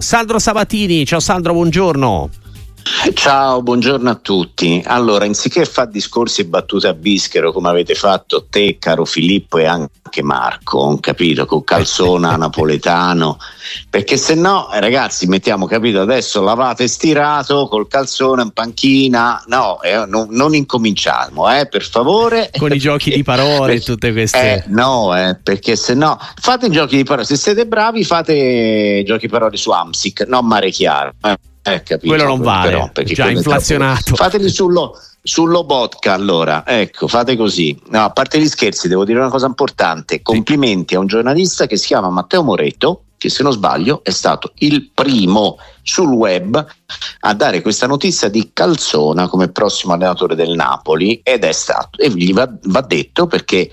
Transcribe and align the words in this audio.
Sandro 0.00 0.38
Sabatini, 0.38 1.04
ciao 1.04 1.18
Sandro, 1.18 1.52
buongiorno. 1.52 2.30
Ciao, 3.12 3.62
buongiorno 3.62 4.08
a 4.08 4.14
tutti. 4.14 4.82
Allora, 4.86 5.26
anziché 5.26 5.64
fare 5.66 5.90
discorsi 5.90 6.40
e 6.40 6.46
battute 6.46 6.88
a 6.88 6.94
bischero 6.94 7.52
come 7.52 7.68
avete 7.68 7.94
fatto 7.94 8.46
te, 8.48 8.76
caro 8.78 9.04
Filippo 9.04 9.58
e 9.58 9.66
anche 9.66 10.22
Marco, 10.22 10.78
ho 10.78 10.98
capito, 10.98 11.44
con 11.44 11.64
calzona 11.64 12.34
napoletano, 12.36 13.38
perché 13.90 14.16
se 14.16 14.34
no, 14.34 14.68
ragazzi, 14.72 15.26
mettiamo, 15.26 15.66
capito, 15.66 16.00
adesso 16.00 16.40
lavate 16.40 16.88
stirato 16.88 17.68
col 17.68 17.88
calzone 17.88 18.42
in 18.42 18.52
panchina, 18.52 19.42
no, 19.48 19.82
eh, 19.82 20.06
no 20.06 20.26
non 20.30 20.54
incominciamo, 20.54 21.58
eh, 21.58 21.66
per 21.66 21.82
favore. 21.82 22.50
Con 22.56 22.72
i 22.72 22.78
giochi 22.78 23.10
di 23.10 23.22
parole 23.22 23.74
e 23.74 23.80
tutte 23.80 24.12
queste... 24.12 24.38
Eh, 24.38 24.64
no, 24.68 25.14
eh, 25.16 25.36
perché 25.36 25.76
se 25.76 25.92
no, 25.94 26.18
fate 26.40 26.66
i 26.66 26.70
giochi 26.70 26.96
di 26.96 27.04
parole, 27.04 27.26
se 27.26 27.36
siete 27.36 27.66
bravi 27.66 28.02
fate 28.02 29.02
giochi 29.04 29.26
di 29.26 29.32
parole 29.32 29.56
su 29.56 29.70
Amsic, 29.70 30.24
non 30.26 30.46
Mare 30.46 30.70
Chiaro. 30.70 31.12
Eh. 31.22 31.36
Eh, 31.62 31.82
capito, 31.82 32.06
quello 32.06 32.24
non 32.24 32.40
vale, 32.40 32.90
però, 32.92 33.04
già 33.04 33.30
inflazionato. 33.30 34.14
Fateli 34.14 34.48
sullo, 34.48 34.98
sullo 35.22 35.64
vodka 35.64 36.14
allora, 36.14 36.64
ecco, 36.66 37.08
fate 37.08 37.36
così. 37.36 37.78
No, 37.88 38.04
a 38.04 38.10
parte 38.10 38.40
gli 38.40 38.48
scherzi, 38.48 38.88
devo 38.88 39.04
dire 39.04 39.18
una 39.18 39.28
cosa 39.28 39.46
importante. 39.46 40.22
Complimenti 40.22 40.88
sì. 40.90 40.94
a 40.94 41.00
un 41.00 41.06
giornalista 41.06 41.66
che 41.66 41.76
si 41.76 41.88
chiama 41.88 42.08
Matteo 42.08 42.42
Moretto, 42.42 43.02
che 43.18 43.28
se 43.28 43.42
non 43.42 43.52
sbaglio 43.52 44.02
è 44.04 44.10
stato 44.10 44.52
il 44.58 44.90
primo 44.94 45.58
sul 45.82 46.10
web 46.10 46.66
a 47.20 47.34
dare 47.34 47.60
questa 47.60 47.86
notizia 47.86 48.28
di 48.28 48.50
Calzona 48.52 49.26
come 49.26 49.48
prossimo 49.48 49.94
allenatore 49.94 50.36
del 50.36 50.54
Napoli 50.54 51.20
ed 51.24 51.42
è 51.42 51.52
stato, 51.52 51.98
e 51.98 52.10
gli 52.10 52.32
va, 52.32 52.48
va 52.64 52.80
detto 52.82 53.26
perché 53.26 53.68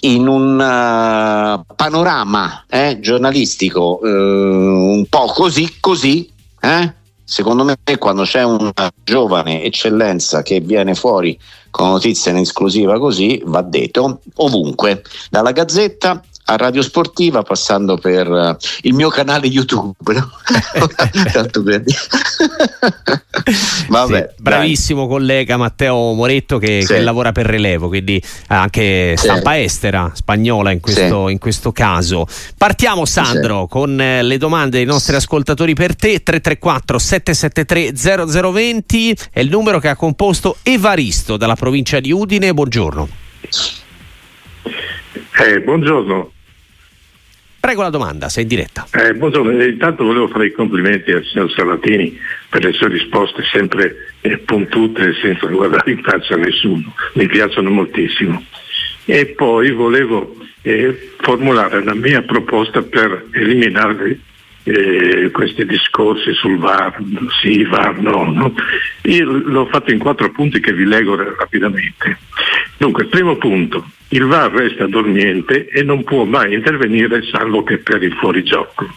in 0.00 0.26
un 0.26 0.54
uh, 0.54 1.74
panorama 1.74 2.64
eh, 2.68 2.98
giornalistico 3.00 3.98
uh, 4.00 4.06
un 4.06 5.04
po' 5.08 5.26
così, 5.26 5.76
così, 5.78 6.32
eh, 6.60 6.94
secondo 7.30 7.62
me 7.62 7.76
quando 7.96 8.24
c'è 8.24 8.42
una 8.42 8.72
giovane 9.04 9.62
eccellenza 9.62 10.42
che 10.42 10.58
viene 10.58 10.96
fuori 10.96 11.38
con 11.70 11.88
notizie 11.88 12.32
in 12.32 12.38
esclusiva 12.38 12.98
così 12.98 13.40
va 13.44 13.62
detto 13.62 14.20
ovunque. 14.34 15.04
Dalla 15.30 15.52
gazzetta 15.52 16.20
a 16.44 16.56
Radio 16.56 16.82
Sportiva 16.82 17.42
passando 17.42 17.96
per 17.96 18.28
uh, 18.28 18.56
il 18.82 18.94
mio 18.94 19.08
canale 19.08 19.46
YouTube. 19.46 20.12
No? 20.12 20.30
Tanto 21.32 21.62
per 21.62 21.82
Vabbè, 23.88 24.32
sì, 24.36 24.42
bravissimo 24.42 25.00
dai. 25.00 25.08
collega 25.08 25.56
Matteo 25.56 26.12
Moretto 26.12 26.58
che, 26.58 26.80
sì. 26.82 26.94
che, 26.94 27.00
lavora 27.00 27.32
per 27.32 27.46
Relevo, 27.46 27.88
quindi 27.88 28.22
anche 28.48 29.14
stampa 29.16 29.52
sì. 29.52 29.60
estera 29.60 30.10
spagnola 30.14 30.70
in 30.70 30.80
questo, 30.80 31.28
in 31.28 31.38
questo, 31.38 31.72
caso. 31.72 32.26
Partiamo 32.56 33.04
Sandro 33.04 33.66
con 33.66 34.00
eh, 34.00 34.22
le 34.22 34.38
domande 34.38 34.78
dei 34.78 34.86
nostri 34.86 35.14
ascoltatori 35.14 35.74
per 35.74 35.96
te. 35.96 36.22
334 36.22 36.98
773 36.98 37.92
0020 38.42 39.16
è 39.32 39.40
il 39.40 39.48
numero 39.48 39.78
che 39.78 39.88
ha 39.88 39.96
composto 39.96 40.56
Evaristo 40.62 41.36
dalla 41.36 41.56
provincia 41.56 42.00
di 42.00 42.12
Udine. 42.12 42.52
Buongiorno. 42.52 43.08
Eh, 45.42 45.58
buongiorno. 45.62 46.32
Prego 47.60 47.80
la 47.80 47.88
domanda, 47.88 48.28
sei 48.28 48.42
in 48.42 48.48
diretta. 48.50 48.86
Eh, 48.92 49.14
buongiorno, 49.14 49.50
eh, 49.52 49.68
intanto 49.68 50.04
volevo 50.04 50.28
fare 50.28 50.48
i 50.48 50.52
complimenti 50.52 51.12
al 51.12 51.24
signor 51.24 51.50
Salatini 51.50 52.14
per 52.50 52.62
le 52.62 52.72
sue 52.72 52.88
risposte 52.88 53.42
sempre 53.50 54.14
eh, 54.20 54.36
puntute 54.36 55.14
senza 55.14 55.46
guardare 55.46 55.92
in 55.92 56.02
faccia 56.02 56.34
a 56.34 56.36
nessuno, 56.36 56.94
mi 57.14 57.26
piacciono 57.26 57.70
moltissimo. 57.70 58.44
E 59.06 59.28
poi 59.28 59.70
volevo 59.70 60.36
eh, 60.60 61.14
formulare 61.20 61.82
la 61.82 61.94
mia 61.94 62.20
proposta 62.20 62.82
per 62.82 63.28
eliminare 63.32 64.20
eh, 64.62 65.30
questi 65.32 65.64
discorsi 65.64 66.32
sul 66.34 66.58
VAR, 66.58 66.96
sì, 67.40 67.64
VAR, 67.64 67.98
no, 67.98 68.30
no. 68.30 68.54
Io 69.02 69.24
l'ho 69.24 69.66
fatto 69.66 69.92
in 69.92 69.98
quattro 69.98 70.30
punti 70.30 70.60
che 70.60 70.72
vi 70.72 70.84
leggo 70.84 71.16
rapidamente. 71.16 72.18
Dunque, 72.76 73.06
primo 73.06 73.36
punto, 73.36 73.90
il 74.08 74.24
VAR 74.24 74.50
resta 74.52 74.86
dormiente 74.86 75.68
e 75.68 75.82
non 75.82 76.04
può 76.04 76.24
mai 76.24 76.54
intervenire 76.54 77.22
salvo 77.22 77.62
che 77.62 77.78
per 77.78 78.02
il 78.02 78.12
fuorigioco. 78.14 78.88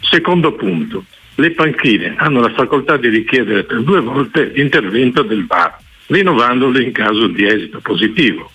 Secondo 0.00 0.52
punto, 0.52 1.04
le 1.36 1.50
panchine 1.52 2.14
hanno 2.16 2.40
la 2.40 2.50
facoltà 2.50 2.96
di 2.96 3.08
richiedere 3.08 3.64
per 3.64 3.82
due 3.82 4.00
volte 4.00 4.50
l'intervento 4.54 5.22
del 5.22 5.46
VAR, 5.46 5.76
rinnovandolo 6.06 6.80
in 6.80 6.92
caso 6.92 7.26
di 7.26 7.46
esito 7.46 7.80
positivo. 7.80 8.50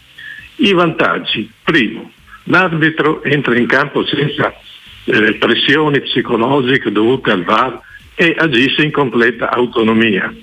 I 0.57 0.71
vantaggi, 0.73 1.49
primo, 1.63 2.11
l'arbitro 2.43 3.23
entra 3.23 3.57
in 3.57 3.67
campo 3.67 4.05
senza 4.05 4.53
eh, 5.05 5.35
pressioni 5.35 6.01
psicologiche 6.01 6.91
dovute 6.91 7.31
al 7.31 7.43
VAR 7.43 7.79
e 8.15 8.35
agisce 8.37 8.83
in 8.83 8.91
completa 8.91 9.51
autonomia. 9.51 10.33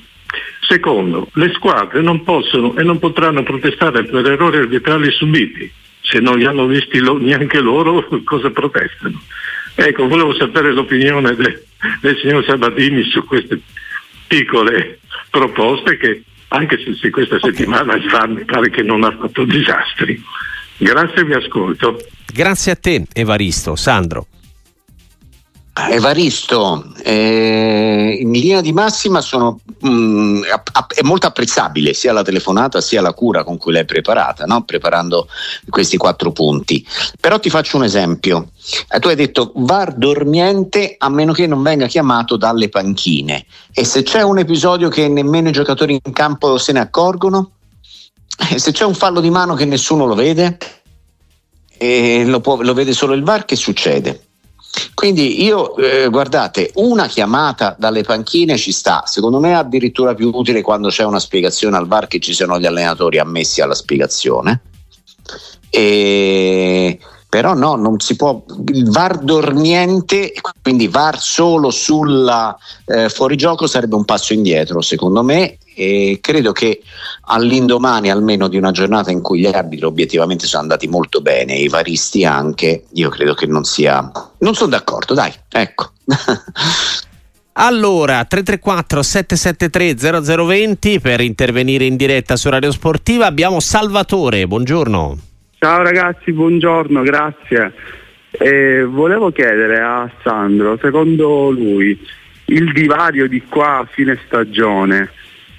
Secondo, 0.61 1.29
le 1.35 1.53
squadre 1.55 2.01
non 2.01 2.23
possono 2.23 2.77
e 2.77 2.83
non 2.83 2.99
potranno 2.99 3.43
protestare 3.43 4.05
per 4.05 4.27
errori 4.27 4.59
arbitrali 4.59 5.11
subiti. 5.11 5.71
Se 6.01 6.19
non 6.19 6.39
li 6.39 6.45
hanno 6.45 6.67
visti 6.67 6.99
lo, 6.99 7.19
neanche 7.19 7.61
loro, 7.61 8.07
cosa 8.25 8.51
protestano? 8.51 9.21
Ecco, 9.75 10.07
volevo 10.07 10.35
sapere 10.35 10.73
l'opinione 10.73 11.35
de, 11.35 11.65
del 12.01 12.19
signor 12.19 12.45
Sabatini 12.45 13.03
su 13.05 13.25
queste 13.25 13.61
piccole 14.27 15.01
proposte 15.31 15.97
che, 15.97 16.23
anche 16.49 16.79
se, 16.79 16.95
se 16.95 17.11
questa 17.11 17.37
okay. 17.37 17.51
settimana 17.51 17.97
mi 18.27 18.45
pare 18.45 18.71
che 18.71 18.83
non 18.83 19.05
ha 19.05 19.17
fatto 19.19 19.45
disastri. 19.45 20.23
Grazie, 20.77 21.25
vi 21.25 21.35
ascolto. 21.35 21.99
Grazie 22.33 22.73
a 22.73 22.77
te, 22.77 23.05
Evaristo. 23.13 23.77
Sandro. 23.77 24.27
Evaristo, 25.75 26.93
eh, 27.03 28.19
in 28.21 28.31
linea 28.31 28.61
di 28.61 28.75
massima 28.75 29.23
sono, 29.23 29.61
mh, 29.81 29.89
mm, 29.89 30.43
è 30.95 31.01
molto 31.03 31.27
apprezzabile 31.27 31.95
sia 31.95 32.13
la 32.13 32.23
telefonata 32.23 32.83
sia 32.83 33.01
la 33.01 33.15
cura 33.15 33.43
con 33.43 33.57
cui 33.57 33.73
l'hai 33.73 33.87
preparata, 33.87 34.45
no? 34.45 34.65
preparando 34.65 35.29
questi 35.71 35.97
quattro 35.97 36.31
punti. 36.31 36.87
Però 37.19 37.41
ti 37.41 37.49
faccio 37.49 37.79
un 37.79 37.85
esempio. 37.85 38.51
Eh, 38.87 38.99
tu 38.99 39.09
hai 39.09 39.15
detto 39.15 39.53
VAR 39.55 39.95
dormiente 39.95 40.97
a 40.99 41.09
meno 41.09 41.33
che 41.33 41.47
non 41.47 41.63
venga 41.63 41.87
chiamato 41.87 42.37
dalle 42.37 42.69
panchine. 42.69 43.47
E 43.73 43.87
se 43.87 44.03
c'è 44.03 44.21
un 44.21 44.39
episodio 44.39 44.91
che 44.91 45.09
nemmeno 45.09 45.49
i 45.49 45.53
giocatori 45.53 45.99
in 46.05 46.13
campo 46.13 46.59
se 46.59 46.73
ne 46.73 46.81
accorgono? 46.81 47.53
E 48.51 48.59
se 48.59 48.73
c'è 48.73 48.85
un 48.85 48.95
fallo 48.95 49.21
di 49.21 49.31
mano 49.31 49.55
che 49.55 49.65
nessuno 49.65 50.05
lo 50.05 50.15
vede? 50.15 50.59
E 51.79 52.25
lo, 52.27 52.41
può, 52.41 52.61
lo 52.61 52.75
vede 52.75 52.93
solo 52.93 53.15
il 53.15 53.23
VAR, 53.23 53.47
che 53.47 53.57
succede? 53.57 54.27
Quindi 54.95 55.43
io, 55.43 55.77
eh, 55.77 56.09
guardate, 56.09 56.71
una 56.75 57.07
chiamata 57.07 57.75
dalle 57.79 58.03
panchine 58.03 58.57
ci 58.57 58.73
sta, 58.73 59.03
secondo 59.07 59.41
me 59.41 59.51
è 59.51 59.55
addirittura 59.55 60.15
più 60.15 60.31
utile 60.33 60.63
quando 60.63 60.89
c'è 60.89 61.05
una 61.05 61.19
spiegazione 61.19 61.77
al 61.77 61.87
VAR 61.87 62.07
che 62.07 62.21
ci 62.21 62.33
siano 62.33 62.59
gli 62.59 62.67
allenatori 62.67 63.19
ammessi 63.19 63.61
alla 63.61 63.75
spiegazione. 63.75 64.63
E 65.69 66.99
però 67.33 67.55
no, 67.55 67.77
non 67.77 67.99
si 67.99 68.15
può, 68.15 68.45
il 68.75 68.91
VAR 68.91 69.17
dormiente, 69.21 70.35
quindi 70.61 70.87
VAR 70.87 71.19
solo 71.19 71.71
sulla 71.71 72.55
eh, 72.85 73.09
fuorigioco 73.09 73.67
sarebbe 73.67 73.95
un 73.95 74.05
passo 74.05 74.35
indietro 74.35 74.83
secondo 74.83 75.23
me 75.23 75.57
e 75.75 76.19
credo 76.21 76.53
che 76.53 76.83
all'indomani 77.29 78.11
almeno 78.11 78.49
di 78.49 78.59
una 78.59 78.71
giornata 78.71 79.11
in 79.11 79.23
cui 79.23 79.41
gli 79.41 79.47
arbitri 79.47 79.87
obiettivamente 79.87 80.47
sono 80.47 80.61
andati 80.61 80.89
molto 80.89 81.23
bene, 81.23 81.55
i 81.55 81.69
varisti 81.69 82.23
anche, 82.27 82.85
io 82.93 83.09
credo 83.09 83.33
che 83.33 83.47
non 83.47 83.65
sia... 83.65 84.13
non 84.41 84.55
sono 84.55 84.69
d'accordo, 84.69 85.15
dai, 85.15 85.33
ecco. 85.49 85.93
Allora, 87.55 88.25
334 88.25 89.03
773 89.03 90.23
0020 90.23 91.01
per 91.01 91.21
intervenire 91.21 91.85
in 91.85 91.97
diretta 91.97 92.37
su 92.37 92.51
Radio 92.51 92.73
Sportiva 92.73 93.25
abbiamo 93.27 93.61
Salvatore, 93.61 94.47
buongiorno. 94.47 95.32
Ciao 95.65 95.85
ragazzi, 95.85 96.33
buongiorno, 96.33 97.03
grazie. 97.03 97.73
Eh, 98.33 98.83
volevo 98.83 99.31
chiedere 99.31 99.79
a 99.79 100.11
Sandro, 100.21 100.77
secondo 100.83 101.51
lui, 101.51 101.97
il 102.47 102.73
divario 102.73 103.29
di 103.29 103.43
qua 103.49 103.79
a 103.79 103.89
fine 103.89 104.19
stagione 104.27 105.09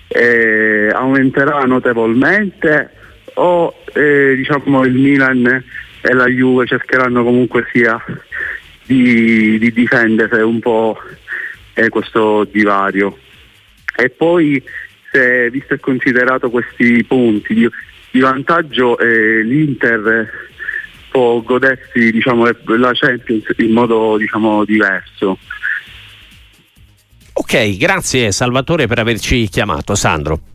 eh, 0.10 0.90
aumenterà 0.94 1.62
notevolmente 1.62 2.90
o 3.36 3.74
eh, 3.94 4.34
diciamo 4.36 4.84
il 4.84 4.94
Milan 4.94 5.64
e 6.02 6.14
la 6.14 6.28
Juve 6.28 6.66
cercheranno 6.66 7.24
comunque 7.24 7.66
sia 7.72 7.98
di, 8.84 9.58
di 9.58 9.72
difendere 9.72 10.42
un 10.42 10.60
po' 10.60 10.98
eh, 11.76 11.88
questo 11.88 12.44
divario? 12.44 13.20
E 13.96 14.10
poi 14.10 14.62
se 15.10 15.50
visto 15.50 15.76
e 15.76 15.80
considerato 15.80 16.50
questi 16.50 17.06
punti 17.06 17.54
di, 18.14 18.20
vantaggio 18.20 18.98
eh, 19.00 19.42
l'Inter 19.42 20.30
può 21.10 21.42
godersi 21.42 22.12
diciamo, 22.12 22.46
la 22.46 22.92
Champions 22.94 23.46
in 23.58 23.72
modo 23.72 24.18
diciamo, 24.18 24.64
diverso. 24.66 25.38
Ok, 27.34 27.78
grazie 27.78 28.32
Salvatore 28.32 28.88
per 28.88 29.00
averci 29.00 29.48
chiamato. 29.48 29.96
Sandro. 29.96 30.53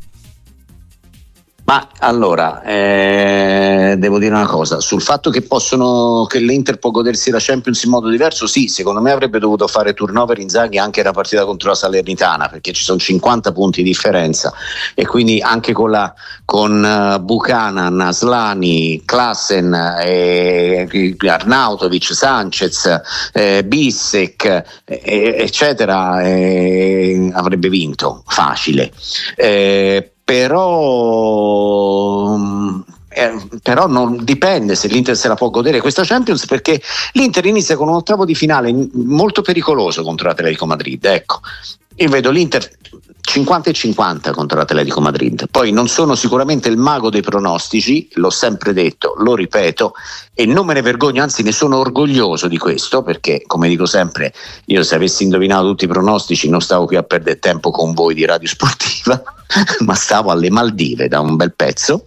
Ma 1.69 1.87
allora, 1.99 2.63
eh, 2.63 3.97
devo 3.99 4.19
dire 4.19 4.35
una 4.35 4.47
cosa, 4.47 4.81
sul 4.81 5.03
fatto 5.03 5.29
che, 5.29 5.43
possono, 5.43 6.25
che 6.27 6.39
l'Inter 6.39 6.79
può 6.79 6.91
godersi 6.91 7.31
la 7.31 7.37
Champions 7.39 7.83
in 7.83 7.91
modo 7.91 8.09
diverso, 8.09 8.47
sì, 8.47 8.69
secondo 8.69 9.03
me 9.03 9.11
avrebbe 9.11 9.39
dovuto 9.39 9.67
fare 9.67 9.93
turnover 9.93 10.39
in 10.39 10.49
Zaghi 10.49 10.79
anche 10.79 11.03
la 11.03 11.13
partita 11.13 11.45
contro 11.45 11.69
la 11.69 11.75
Salernitana, 11.75 12.49
perché 12.49 12.73
ci 12.73 12.83
sono 12.83 12.99
50 12.99 13.53
punti 13.53 13.83
di 13.83 13.91
differenza 13.91 14.51
e 14.95 15.05
quindi 15.05 15.43
anche 15.43 15.75
con, 15.75 15.91
la, 15.91 16.15
con 16.47 16.83
uh, 16.83 17.23
Buchanan, 17.23 18.01
Aslani, 18.01 19.03
Klassen, 19.05 19.75
eh, 19.75 20.89
Arnautovic, 21.19 22.15
Sanchez, 22.15 23.01
eh, 23.35 23.63
Bissek, 23.63 24.81
eh, 24.87 25.35
eccetera, 25.39 26.23
eh, 26.23 27.31
avrebbe 27.35 27.69
vinto, 27.69 28.23
facile. 28.25 28.91
Eh, 29.37 30.13
però 30.29 32.37
eh, 33.09 33.49
però 33.63 33.87
non 33.87 34.23
dipende 34.23 34.75
se 34.75 34.89
l'Inter 34.89 35.17
se 35.17 35.27
la 35.27 35.37
può 35.37 35.49
godere 35.49 35.81
questa 35.81 36.05
Champions 36.05 36.45
perché 36.45 36.83
l'Inter 37.13 37.47
inizia 37.47 37.79
con 37.79 37.89
un 37.89 37.95
ottavo 37.95 38.27
di 38.27 38.35
finale 38.35 38.71
molto 38.93 39.41
pericoloso 39.41 40.03
contro 40.03 40.29
l'Atletico 40.29 40.67
Madrid 40.67 41.03
ecco 41.03 41.41
io 41.99 42.09
vedo 42.09 42.31
l'Inter 42.31 42.71
50 43.29 43.69
e 43.69 43.73
50 43.75 44.33
contro 44.33 44.57
l'Atletico 44.57 45.01
Madrid. 45.01 45.49
Poi 45.51 45.71
non 45.71 45.87
sono 45.87 46.15
sicuramente 46.15 46.71
il 46.71 46.79
mago 46.79 47.11
dei 47.11 47.21
pronostici, 47.21 48.09
l'ho 48.15 48.31
sempre 48.31 48.73
detto, 48.73 49.15
lo 49.19 49.35
ripeto 49.35 49.93
e 50.33 50.47
non 50.47 50.65
me 50.65 50.73
ne 50.73 50.81
vergogno, 50.81 51.23
anzi 51.23 51.43
ne 51.43 51.53
sono 51.53 51.77
orgoglioso 51.77 52.49
di 52.49 52.57
questo 52.57 53.03
perché, 53.03 53.43
come 53.47 53.69
dico 53.69 53.85
sempre, 53.85 54.33
io 54.67 54.83
se 54.83 54.95
avessi 54.95 55.25
indovinato 55.25 55.67
tutti 55.67 55.85
i 55.85 55.89
pronostici 55.89 56.49
non 56.49 56.63
stavo 56.63 56.87
più 56.87 56.97
a 56.97 57.03
perdere 57.03 57.39
tempo 57.39 57.71
con 57.71 57.93
voi 57.93 58.15
di 58.15 58.25
Radio 58.25 58.49
Sportiva, 58.49 59.23
ma 59.85 59.95
stavo 59.95 60.31
alle 60.31 60.49
Maldive 60.49 61.09
da 61.09 61.21
un 61.21 61.37
bel 61.37 61.53
pezzo 61.55 62.05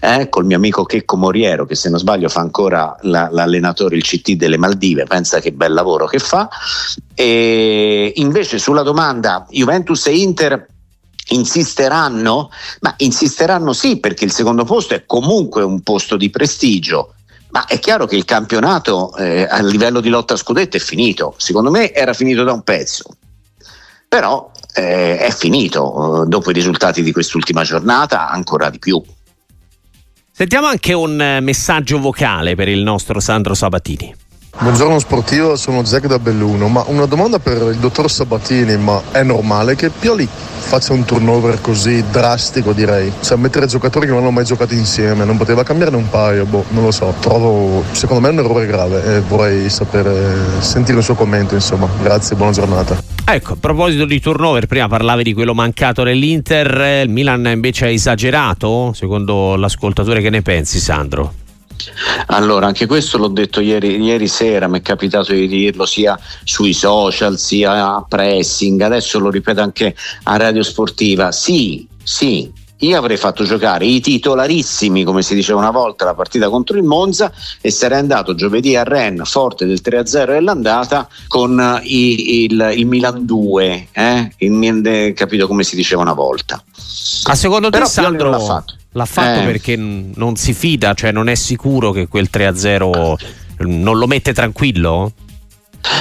eh, 0.00 0.28
col 0.28 0.44
mio 0.44 0.56
amico 0.56 0.84
Checco 0.84 1.16
Moriero 1.16 1.66
che 1.66 1.74
se 1.74 1.88
non 1.88 1.98
sbaglio 1.98 2.28
fa 2.28 2.40
ancora 2.40 2.94
la, 3.02 3.28
l'allenatore 3.32 3.96
il 3.96 4.02
CT 4.02 4.32
delle 4.32 4.56
Maldive, 4.56 5.04
pensa 5.04 5.40
che 5.40 5.50
bel 5.50 5.72
lavoro 5.72 6.06
che 6.06 6.18
fa. 6.20 6.48
E 7.20 8.14
invece 8.16 8.58
sulla 8.58 8.80
domanda 8.80 9.46
Juventus 9.50 10.06
e 10.06 10.16
Inter 10.16 10.66
insisteranno? 11.28 12.50
Ma 12.80 12.94
insisteranno 12.96 13.74
sì, 13.74 14.00
perché 14.00 14.24
il 14.24 14.32
secondo 14.32 14.64
posto 14.64 14.94
è 14.94 15.04
comunque 15.04 15.62
un 15.62 15.82
posto 15.82 16.16
di 16.16 16.30
prestigio. 16.30 17.12
Ma 17.50 17.66
è 17.66 17.78
chiaro 17.78 18.06
che 18.06 18.16
il 18.16 18.24
campionato 18.24 19.14
eh, 19.16 19.42
a 19.42 19.60
livello 19.60 20.00
di 20.00 20.08
lotta 20.08 20.32
a 20.32 20.38
scudetto 20.38 20.78
è 20.78 20.80
finito. 20.80 21.34
Secondo 21.36 21.70
me 21.70 21.92
era 21.92 22.14
finito 22.14 22.42
da 22.42 22.54
un 22.54 22.62
pezzo. 22.62 23.04
Però 24.08 24.50
eh, 24.72 25.18
è 25.18 25.30
finito. 25.30 26.24
Dopo 26.26 26.48
i 26.48 26.54
risultati 26.54 27.02
di 27.02 27.12
quest'ultima 27.12 27.64
giornata, 27.64 28.30
ancora 28.30 28.70
di 28.70 28.78
più. 28.78 28.98
Sentiamo 30.32 30.68
anche 30.68 30.94
un 30.94 31.20
eh, 31.20 31.40
messaggio 31.40 31.98
vocale 31.98 32.54
per 32.54 32.68
il 32.68 32.82
nostro 32.82 33.20
Sandro 33.20 33.52
Sabatini. 33.52 34.28
Buongiorno 34.62 34.98
sportivo, 34.98 35.56
sono 35.56 35.86
Zac 35.86 36.06
da 36.06 36.18
Belluno, 36.18 36.68
ma 36.68 36.84
una 36.88 37.06
domanda 37.06 37.38
per 37.38 37.70
il 37.72 37.78
dottor 37.78 38.10
Sabatini, 38.10 38.76
ma 38.76 39.00
è 39.10 39.22
normale 39.22 39.74
che 39.74 39.88
Pioli 39.88 40.28
faccia 40.28 40.92
un 40.92 41.06
turnover 41.06 41.62
così 41.62 42.04
drastico 42.10 42.74
direi? 42.74 43.10
Cioè 43.22 43.38
mettere 43.38 43.64
giocatori 43.64 44.04
che 44.04 44.12
non 44.12 44.20
hanno 44.20 44.32
mai 44.32 44.44
giocato 44.44 44.74
insieme, 44.74 45.24
non 45.24 45.38
poteva 45.38 45.62
cambiarne 45.62 45.96
un 45.96 46.10
paio, 46.10 46.44
boh, 46.44 46.66
non 46.72 46.84
lo 46.84 46.90
so, 46.90 47.14
trovo 47.20 47.82
secondo 47.92 48.20
me 48.20 48.28
un 48.28 48.44
errore 48.44 48.66
grave 48.66 49.16
e 49.16 49.20
vorrei 49.20 49.70
sapere, 49.70 50.36
sentire 50.58 50.98
il 50.98 51.04
suo 51.04 51.14
commento 51.14 51.54
insomma, 51.54 51.88
grazie, 52.02 52.36
buona 52.36 52.52
giornata. 52.52 53.02
Ecco, 53.24 53.54
a 53.54 53.56
proposito 53.58 54.04
di 54.04 54.20
turnover, 54.20 54.66
prima 54.66 54.88
parlavi 54.88 55.22
di 55.22 55.32
quello 55.32 55.54
mancato 55.54 56.02
nell'Inter, 56.02 57.04
il 57.04 57.08
Milan 57.08 57.46
invece 57.46 57.86
ha 57.86 57.88
esagerato, 57.88 58.92
secondo 58.92 59.56
l'ascoltatore 59.56 60.20
che 60.20 60.28
ne 60.28 60.42
pensi 60.42 60.78
Sandro? 60.78 61.39
Allora, 62.26 62.66
anche 62.66 62.86
questo 62.86 63.18
l'ho 63.18 63.28
detto 63.28 63.60
ieri, 63.60 64.00
ieri 64.00 64.28
sera, 64.28 64.68
mi 64.68 64.78
è 64.78 64.82
capitato 64.82 65.32
di 65.32 65.46
dirlo 65.46 65.86
sia 65.86 66.18
sui 66.44 66.72
social 66.72 67.38
sia 67.38 67.96
a 67.96 68.04
pressing, 68.06 68.80
adesso 68.80 69.18
lo 69.18 69.30
ripeto 69.30 69.60
anche 69.60 69.94
a 70.24 70.36
Radio 70.36 70.62
Sportiva. 70.62 71.32
Sì, 71.32 71.86
sì, 72.02 72.50
io 72.80 72.96
avrei 72.96 73.16
fatto 73.16 73.44
giocare 73.44 73.84
i 73.84 74.00
titolarissimi, 74.00 75.04
come 75.04 75.22
si 75.22 75.34
diceva 75.34 75.58
una 75.58 75.70
volta, 75.70 76.04
la 76.04 76.14
partita 76.14 76.48
contro 76.48 76.76
il 76.76 76.82
Monza 76.82 77.32
e 77.60 77.70
sarei 77.70 77.98
andato 77.98 78.34
giovedì 78.34 78.76
a 78.76 78.84
Rennes, 78.84 79.30
forte 79.30 79.66
del 79.66 79.80
3-0 79.84 80.26
dell'andata, 80.26 81.08
con 81.28 81.80
i, 81.82 82.44
il, 82.44 82.72
il, 82.76 82.86
Milan 82.86 83.26
2, 83.26 83.88
eh? 83.92 84.32
il, 84.38 85.12
capito 85.14 85.46
come 85.46 85.62
si 85.62 85.76
diceva 85.76 86.00
una 86.00 86.14
volta. 86.14 86.62
A 87.24 87.34
secondo 87.34 87.68
te, 87.68 87.78
Però 87.78 87.88
Sandro, 87.88 88.30
l'ha 88.30 88.38
fatto, 88.38 88.74
l'ha 88.92 89.04
fatto 89.04 89.40
eh. 89.40 89.44
perché 89.44 89.76
non 89.76 90.36
si 90.36 90.54
fida, 90.54 90.94
cioè 90.94 91.12
non 91.12 91.28
è 91.28 91.34
sicuro 91.34 91.92
che 91.92 92.08
quel 92.08 92.28
3-0 92.32 93.14
non 93.66 93.98
lo 93.98 94.06
mette 94.06 94.32
tranquillo? 94.32 95.12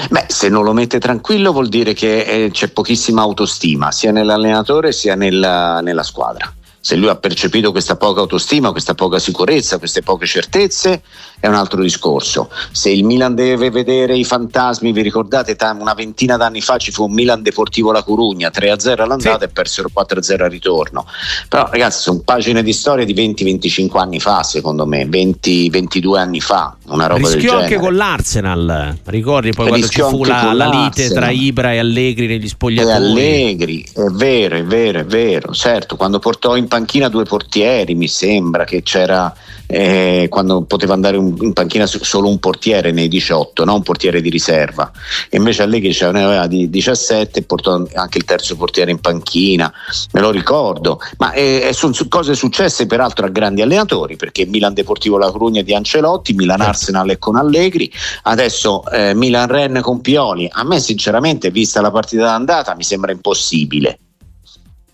Beh, 0.10 0.26
se 0.28 0.50
non 0.50 0.64
lo 0.64 0.74
mette 0.74 1.00
tranquillo 1.00 1.52
vuol 1.52 1.68
dire 1.68 1.94
che 1.94 2.22
eh, 2.22 2.52
c'è 2.52 2.70
pochissima 2.70 3.22
autostima 3.22 3.92
sia 3.92 4.12
nell'allenatore 4.12 4.92
sia 4.92 5.16
nella, 5.16 5.80
nella 5.80 6.04
squadra 6.04 6.54
se 6.80 6.96
lui 6.96 7.10
ha 7.10 7.16
percepito 7.16 7.72
questa 7.72 7.96
poca 7.96 8.22
autostima, 8.22 8.72
questa 8.72 8.96
poca 8.96 9.20
sicurezza, 9.20 9.78
queste 9.78 10.02
poche 10.02 10.26
certezze, 10.26 11.02
è 11.40 11.48
un 11.48 11.56
altro 11.56 11.82
discorso. 11.82 12.50
Se 12.72 12.90
il 12.90 13.04
Milan 13.04 13.36
deve 13.36 13.70
vedere 13.70 14.18
i 14.18 14.24
fantasmi, 14.24 14.92
vi 14.92 15.02
ricordate, 15.02 15.56
una 15.80 15.94
ventina 15.94 16.38
d'anni 16.38 16.62
fa 16.62 16.78
ci 16.78 16.92
fu 16.92 17.06
un 17.06 17.14
Milan 17.14 17.42
Deportivo 17.42 17.92
La 17.92 18.04
Corugna, 18.04 18.50
3-0 18.50 19.02
all'andata 19.02 19.40
sì. 19.40 19.44
e 19.46 19.48
persero 19.48 19.90
4-0 19.96 20.44
al 20.44 20.50
ritorno. 20.50 21.06
Però 21.48 21.68
ragazzi, 21.70 22.02
sono 22.02 22.22
pagine 22.24 22.62
di 22.64 22.74
storia 22.74 23.06
di 23.06 23.14
20-25 23.14 23.98
anni 23.98 24.20
fa, 24.20 24.44
secondo 24.44 24.86
me, 24.86 25.06
20-22 25.06 26.18
anni 26.18 26.42
fa, 26.42 26.76
una 26.88 27.08
roba 27.08 27.20
Rischiò 27.20 27.36
del 27.36 27.42
genere. 27.42 27.64
anche 27.64 27.78
con 27.78 27.96
l'Arsenal, 27.96 28.98
ricordi 29.06 29.52
poi 29.52 29.68
quando 29.68 29.88
ci 29.88 30.02
fu 30.02 30.24
la, 30.26 30.52
la, 30.54 30.68
lite 30.68 31.10
tra 31.10 31.30
Ibra 31.30 31.74
e 31.74 31.80
Allegri 31.80 32.28
negli 32.28 32.48
spogliatoi? 32.48 32.92
E 32.92 32.96
Allegri, 32.96 33.86
è 33.94 34.10
vero, 34.12 34.58
è 34.58 34.64
vero, 34.64 35.00
è 35.00 35.06
vero, 35.06 35.54
certo, 35.54 35.96
quando 35.96 36.20
portò 36.20 36.56
in 36.56 36.68
panchina 36.68 37.08
due 37.08 37.24
portieri, 37.24 37.96
mi 37.96 38.08
sembra 38.08 38.66
che 38.66 38.84
c'era 38.84 39.34
eh, 39.72 40.26
quando 40.30 40.64
poteva 40.64 40.96
andare 40.96 41.18
in 41.18 41.54
panchina 41.54 41.86
solo 41.86 42.28
un 42.28 42.40
portiere 42.40 42.92
nei 42.92 43.08
18, 43.08 43.66
non 43.66 43.76
un 43.76 43.84
portiere 43.84 44.20
di 44.20 44.30
riserva. 44.30 44.92
E 45.30 45.38
invece 45.38 45.62
Allegri 45.62 45.94
ce 45.94 46.10
ne 46.12 46.24
aveva 46.24 46.48
di 46.48 46.72
17 46.72 47.40
e 47.40 47.44
portò 47.44 47.86
anche 47.94 48.18
il 48.18 48.26
terzo 48.26 48.56
portiere 48.56 48.90
in 48.90 49.00
panchina, 49.00 49.72
me 50.14 50.22
lo 50.22 50.32
ricordo. 50.32 51.00
Ma 51.18 51.34
eh, 51.34 51.70
sono 51.72 51.94
cose 52.10 52.34
successe 52.34 52.88
peraltro 52.88 53.28
a 53.28 53.30
grandi 53.30 53.62
allenatori, 53.62 54.16
perché 54.16 54.48
Milan 54.48 54.74
Deportivo 54.74 55.20
La 55.20 55.30
Corugna 55.30 55.62
di 55.62 55.76
Ancelotti, 55.76 56.34
Milan 56.34 56.58
certo. 56.58 56.72
Arsenal 56.72 57.18
con 57.20 57.36
Allegri, 57.36 57.92
adesso 58.24 58.84
eh, 58.92 59.14
Milan 59.14 59.48
Ren 59.48 59.82
con 59.82 60.02
Pioli. 60.02 60.50
A 60.52 60.64
me 60.64 60.80
sinceramente, 60.80 61.52
vista 61.52 61.80
la 61.80 61.92
partita 61.92 62.24
d'andata, 62.24 62.76
mi 62.76 62.84
sembra 62.84 63.12
impossibile 63.12 64.00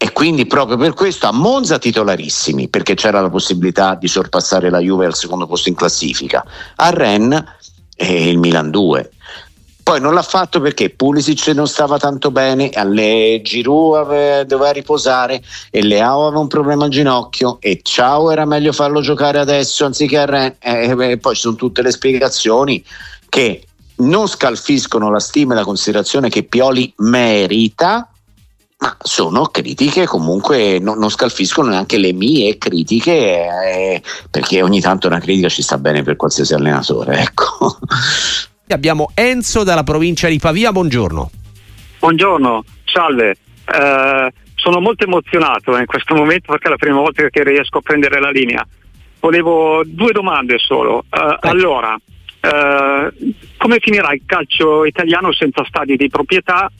e 0.05 0.11
quindi 0.11 0.45
proprio 0.45 0.77
per 0.77 0.93
questo 0.93 1.25
a 1.25 1.31
Monza 1.31 1.79
titolarissimi 1.79 2.67
perché 2.67 2.93
c'era 2.93 3.21
la 3.21 3.29
possibilità 3.31 3.95
di 3.95 4.07
sorpassare 4.07 4.69
la 4.69 4.77
Juve 4.77 5.07
al 5.07 5.15
secondo 5.15 5.47
posto 5.47 5.69
in 5.69 5.73
classifica. 5.73 6.45
A 6.75 6.91
Rennes 6.91 7.43
e 7.95 8.29
il 8.29 8.37
Milan 8.37 8.69
2 8.69 9.09
poi 9.81 9.99
non 9.99 10.13
l'ha 10.13 10.21
fatto 10.21 10.61
perché 10.61 10.91
Pulisic 10.91 11.47
non 11.49 11.67
stava 11.67 11.97
tanto 11.97 12.29
bene, 12.29 12.69
alle 12.69 13.39
Giroud 13.43 14.41
doveva 14.41 14.71
riposare 14.71 15.43
e 15.71 15.83
Leao 15.83 16.27
aveva 16.27 16.41
un 16.41 16.47
problema 16.47 16.85
al 16.85 16.89
ginocchio 16.91 17.57
e 17.59 17.81
Ciao 17.83 18.29
era 18.31 18.45
meglio 18.45 18.73
farlo 18.73 19.01
giocare 19.01 19.39
adesso 19.39 19.85
anziché 19.85 20.19
a 20.19 20.25
Rennes. 20.25 20.57
E 20.59 21.17
poi 21.17 21.33
ci 21.33 21.41
sono 21.41 21.55
tutte 21.55 21.81
le 21.81 21.91
spiegazioni 21.91 22.83
che 23.29 23.65
non 23.97 24.27
scalfiscono 24.27 25.09
la 25.09 25.19
stima 25.19 25.53
e 25.53 25.57
la 25.57 25.63
considerazione 25.63 26.29
che 26.29 26.43
Pioli 26.43 26.91
merita 26.97 28.09
ma 28.77 28.97
sono 29.01 29.45
critiche 29.45 30.05
comunque 30.05 30.79
non, 30.79 30.97
non, 30.97 31.09
scalfiscono 31.09 31.69
neanche 31.69 31.97
le 31.97 32.11
mie 32.11 32.57
critiche 32.57 33.11
eh, 33.11 34.01
perché 34.29 34.61
ogni 34.61 34.81
tanto 34.81 35.07
una 35.07 35.19
critica 35.19 35.47
ci 35.47 35.61
sta 35.61 35.77
bene 35.77 36.03
per 36.03 36.17
qualsiasi 36.17 36.53
allenatore 36.53 37.19
ecco. 37.23 37.79
abbiamo 38.67 39.11
Enzo 39.13 39.63
dalla 39.63 39.83
provincia 39.83 40.27
di 40.27 40.39
Pavia 40.39 40.71
buongiorno. 40.71 41.31
Buongiorno 41.99 42.63
salve. 42.95 43.35
Eh, 43.65 44.31
sono 44.55 44.79
molto 44.79 45.03
emozionato 45.03 45.77
in 45.77 45.85
questo 45.85 46.15
momento 46.15 46.51
perché 46.51 46.67
è 46.67 46.69
la 46.71 46.77
prima 46.77 46.99
volta 46.99 47.27
che 47.29 47.43
riesco 47.43 47.79
a 47.79 47.81
prendere 47.81 48.19
la 48.19 48.29
linea. 48.29 48.65
Volevo 49.19 49.83
due 49.85 50.11
domande 50.11 50.57
solo. 50.57 51.03
Eh, 51.09 51.37
allora 51.41 51.95
eh, 52.39 53.35
come 53.57 53.77
finirà 53.79 54.13
il 54.13 54.21
calcio 54.25 54.85
italiano 54.85 55.33
senza 55.33 55.63
stadi 55.65 55.97
di 55.97 56.09
proprietà 56.09 56.71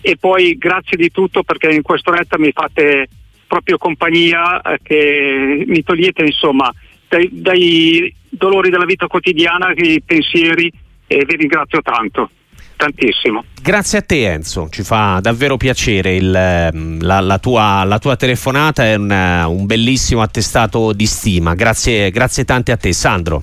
e 0.00 0.16
poi 0.16 0.56
grazie 0.56 0.96
di 0.96 1.10
tutto 1.10 1.42
perché 1.42 1.70
in 1.70 1.82
questo 1.82 2.10
retta 2.10 2.38
mi 2.38 2.52
fate 2.52 3.08
proprio 3.46 3.78
compagnia 3.78 4.60
eh, 4.60 4.78
che 4.82 5.64
mi 5.66 5.82
togliete 5.82 6.22
insomma 6.22 6.72
dai, 7.08 7.28
dai 7.32 8.14
dolori 8.28 8.70
della 8.70 8.84
vita 8.84 9.06
quotidiana, 9.06 9.72
i 9.74 10.02
pensieri 10.04 10.70
e 11.06 11.24
vi 11.26 11.36
ringrazio 11.36 11.80
tanto. 11.82 12.30
tantissimo. 12.76 13.44
Grazie 13.60 13.98
a 13.98 14.02
te 14.02 14.30
Enzo, 14.30 14.68
ci 14.70 14.82
fa 14.82 15.18
davvero 15.20 15.56
piacere 15.56 16.14
il, 16.14 16.32
ehm, 16.32 17.02
la, 17.02 17.20
la, 17.20 17.38
tua, 17.38 17.82
la, 17.84 17.98
tua, 17.98 18.14
telefonata, 18.16 18.84
è 18.84 18.94
un, 18.94 19.10
un, 19.10 19.66
bellissimo 19.66 20.20
attestato 20.22 20.92
di 20.92 21.06
stima, 21.06 21.54
grazie, 21.54 22.10
grazie 22.10 22.44
tante 22.44 22.70
a 22.70 22.76
te 22.76 22.92
Sandro. 22.92 23.42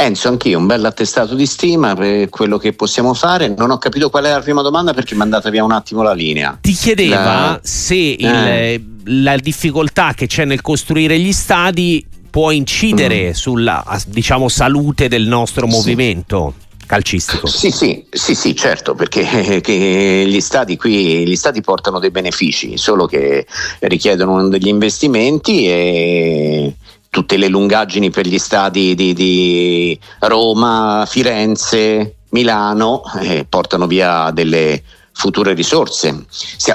Enzo, 0.00 0.28
anch'io 0.28 0.58
un 0.58 0.66
bel 0.66 0.84
attestato 0.84 1.34
di 1.34 1.44
stima 1.44 1.96
per 1.96 2.28
quello 2.28 2.56
che 2.56 2.72
possiamo 2.72 3.14
fare. 3.14 3.48
Non 3.48 3.72
ho 3.72 3.78
capito 3.78 4.10
qual 4.10 4.24
è 4.26 4.30
la 4.30 4.40
prima 4.40 4.62
domanda 4.62 4.94
perché 4.94 5.14
mi 5.14 5.20
è 5.20 5.24
andata 5.24 5.50
via 5.50 5.64
un 5.64 5.72
attimo 5.72 6.02
la 6.02 6.12
linea. 6.12 6.56
Ti 6.60 6.72
chiedeva 6.72 7.24
la... 7.24 7.60
se 7.64 7.96
il, 7.96 8.26
eh. 8.26 8.84
la 9.06 9.36
difficoltà 9.36 10.14
che 10.14 10.28
c'è 10.28 10.44
nel 10.44 10.60
costruire 10.60 11.18
gli 11.18 11.32
stadi 11.32 12.06
può 12.30 12.52
incidere 12.52 13.30
mm. 13.30 13.32
sulla 13.32 13.84
diciamo, 14.06 14.48
salute 14.48 15.08
del 15.08 15.26
nostro 15.26 15.66
sì. 15.66 15.72
movimento 15.74 16.54
calcistico. 16.86 17.48
Sì, 17.48 17.72
sì, 17.72 18.06
sì, 18.08 18.36
sì 18.36 18.54
certo, 18.54 18.94
perché 18.94 19.22
gli 20.26 20.40
stadi 20.40 20.76
qui 20.76 21.26
gli 21.26 21.36
stadi 21.36 21.60
portano 21.60 21.98
dei 21.98 22.12
benefici, 22.12 22.78
solo 22.78 23.06
che 23.06 23.46
richiedono 23.80 24.48
degli 24.48 24.68
investimenti 24.68 25.66
e 25.66 26.74
tutte 27.18 27.36
le 27.36 27.48
lungaggini 27.48 28.10
per 28.10 28.28
gli 28.28 28.38
stadi 28.38 28.94
di, 28.94 29.12
di 29.12 29.98
Roma, 30.20 31.04
Firenze, 31.04 32.18
Milano 32.28 33.02
eh, 33.20 33.44
portano 33.48 33.88
via 33.88 34.30
delle 34.30 34.84
future 35.10 35.52
risorse. 35.52 36.26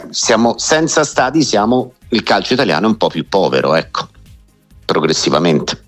Siamo, 0.09 0.57
senza 0.57 1.05
stadi 1.05 1.43
siamo 1.43 1.93
il 2.09 2.23
calcio 2.23 2.55
italiano 2.55 2.88
un 2.88 2.97
po' 2.97 3.07
più 3.07 3.25
povero, 3.29 3.73
ecco, 3.73 4.09
progressivamente. 4.83 5.81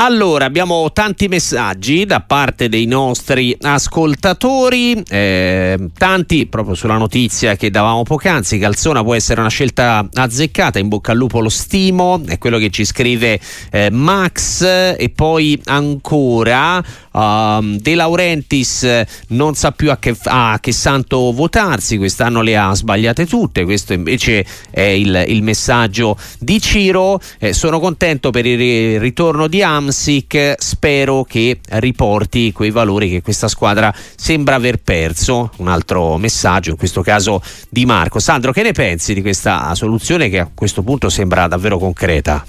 Allora, 0.00 0.44
abbiamo 0.44 0.92
tanti 0.92 1.26
messaggi 1.26 2.06
da 2.06 2.20
parte 2.20 2.68
dei 2.68 2.86
nostri 2.86 3.56
ascoltatori, 3.60 5.02
eh, 5.08 5.76
tanti 5.98 6.46
proprio 6.46 6.76
sulla 6.76 6.96
notizia 6.96 7.56
che 7.56 7.68
davamo 7.68 8.04
poc'anzi, 8.04 8.58
Calzona 8.58 9.02
può 9.02 9.16
essere 9.16 9.40
una 9.40 9.48
scelta 9.48 10.08
azzeccata, 10.12 10.78
in 10.78 10.86
bocca 10.86 11.10
al 11.10 11.18
lupo 11.18 11.40
lo 11.40 11.48
stimo, 11.48 12.22
è 12.28 12.38
quello 12.38 12.58
che 12.58 12.70
ci 12.70 12.84
scrive 12.84 13.40
eh, 13.72 13.90
Max. 13.90 14.62
E 14.62 15.10
poi 15.12 15.60
ancora 15.64 16.78
uh, 16.78 17.60
De 17.60 17.94
Laurentiis 17.96 19.02
non 19.30 19.54
sa 19.56 19.72
più 19.72 19.90
a 19.90 19.96
che, 19.96 20.14
a 20.26 20.58
che, 20.60 20.70
santo 20.70 21.32
votarsi, 21.32 21.96
quest'anno 21.96 22.40
le 22.42 22.56
ha 22.56 22.72
sbagliate 22.72 23.26
tutte, 23.26 23.64
questo 23.64 23.94
invece 23.94 24.46
è 24.70 24.80
il, 24.80 25.24
il 25.26 25.42
messaggio 25.42 26.16
di 26.38 26.60
Ciro, 26.60 27.20
eh, 27.40 27.52
sono 27.52 27.80
contento 27.80 28.30
per 28.30 28.46
il 28.46 29.00
ritorno 29.00 29.48
di 29.48 29.60
Am 29.60 29.86
Hamsik 29.88 30.56
spero 30.58 31.24
che 31.24 31.60
riporti 31.70 32.52
quei 32.52 32.70
valori 32.70 33.08
che 33.08 33.22
questa 33.22 33.48
squadra 33.48 33.92
sembra 34.16 34.56
aver 34.56 34.80
perso. 34.80 35.50
Un 35.56 35.68
altro 35.68 36.18
messaggio, 36.18 36.70
in 36.70 36.76
questo 36.76 37.02
caso 37.02 37.42
di 37.70 37.86
Marco. 37.86 38.18
Sandro, 38.18 38.52
che 38.52 38.62
ne 38.62 38.72
pensi 38.72 39.14
di 39.14 39.22
questa 39.22 39.74
soluzione 39.74 40.28
che 40.28 40.40
a 40.40 40.50
questo 40.52 40.82
punto 40.82 41.08
sembra 41.08 41.46
davvero 41.48 41.78
concreta? 41.78 42.44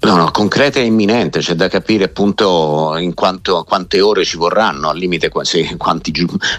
No, 0.00 0.14
no, 0.14 0.30
concreta 0.30 0.78
e 0.78 0.84
imminente, 0.84 1.40
c'è 1.40 1.54
da 1.54 1.66
capire 1.68 2.04
appunto 2.04 2.94
in 2.98 3.14
quanto, 3.14 3.64
quante 3.64 4.00
ore 4.00 4.24
ci 4.24 4.36
vorranno, 4.36 4.90
al 4.90 4.96
limite 4.96 5.28
quanti, 5.28 5.76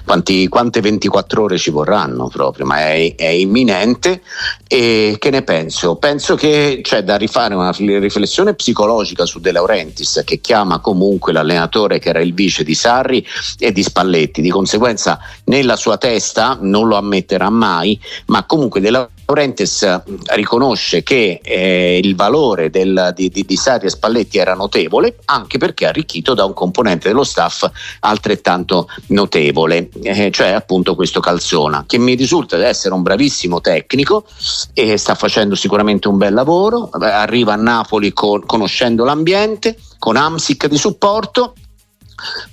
quanti, 0.03 0.47
quante 0.49 0.81
24 0.81 1.43
ore 1.43 1.57
ci 1.57 1.69
vorranno 1.69 2.27
proprio, 2.27 2.65
ma 2.65 2.79
è, 2.79 3.15
è, 3.15 3.27
imminente 3.27 4.23
e 4.67 5.15
che 5.17 5.29
ne 5.29 5.43
penso? 5.43 5.95
Penso 5.95 6.35
che 6.35 6.81
c'è 6.83 7.01
da 7.03 7.15
rifare 7.15 7.55
una 7.55 7.71
riflessione 7.71 8.55
psicologica 8.55 9.25
su 9.25 9.39
De 9.39 9.53
Laurentiis 9.53 10.21
che 10.25 10.41
chiama 10.41 10.79
comunque 10.79 11.31
l'allenatore 11.31 11.97
che 11.97 12.09
era 12.09 12.19
il 12.19 12.33
vice 12.33 12.65
di 12.65 12.75
Sarri 12.75 13.25
e 13.57 13.71
di 13.71 13.83
Spalletti, 13.83 14.41
di 14.41 14.49
conseguenza 14.49 15.17
nella 15.45 15.77
sua 15.77 15.97
testa 15.97 16.57
non 16.59 16.89
lo 16.89 16.97
ammetterà 16.97 17.49
mai, 17.49 17.97
ma 18.25 18.43
comunque 18.43 18.81
De 18.81 18.89
Laurentiis 18.89 19.17
Laurentiis 19.29 19.83
eh, 19.83 20.01
riconosce 20.33 21.03
che 21.03 21.39
eh, 21.43 21.99
il 22.01 22.15
valore 22.15 22.71
del, 22.71 23.13
di, 23.15 23.29
di, 23.29 23.45
di 23.45 23.55
Sarri 23.55 23.85
e 23.85 23.89
Spalletti 23.89 24.39
era 24.39 24.55
notevole 24.55 25.17
anche 25.25 25.59
perché 25.59 25.85
arricchito 25.85 26.33
da 26.33 26.45
un 26.45 26.53
componente 26.53 27.09
dello 27.09 27.23
staff 27.23 27.69
altrettanto 27.99 28.87
notevole, 29.07 29.89
eh, 30.01 30.31
cioè 30.31 30.49
appunto 30.49 30.95
questo 30.95 31.19
Calzona, 31.19 31.83
che 31.85 31.99
mi 31.99 32.15
risulta 32.15 32.57
essere 32.65 32.95
un 32.95 33.03
bravissimo 33.03 33.61
tecnico 33.61 34.25
e 34.73 34.97
sta 34.97 35.13
facendo 35.13 35.53
sicuramente 35.53 36.07
un 36.07 36.17
bel 36.17 36.33
lavoro, 36.33 36.89
arriva 36.89 37.53
a 37.53 37.57
Napoli 37.57 38.11
con, 38.13 38.43
conoscendo 38.45 39.03
l'ambiente, 39.03 39.77
con 39.99 40.15
Amsic 40.15 40.67
di 40.67 40.77
supporto 40.77 41.53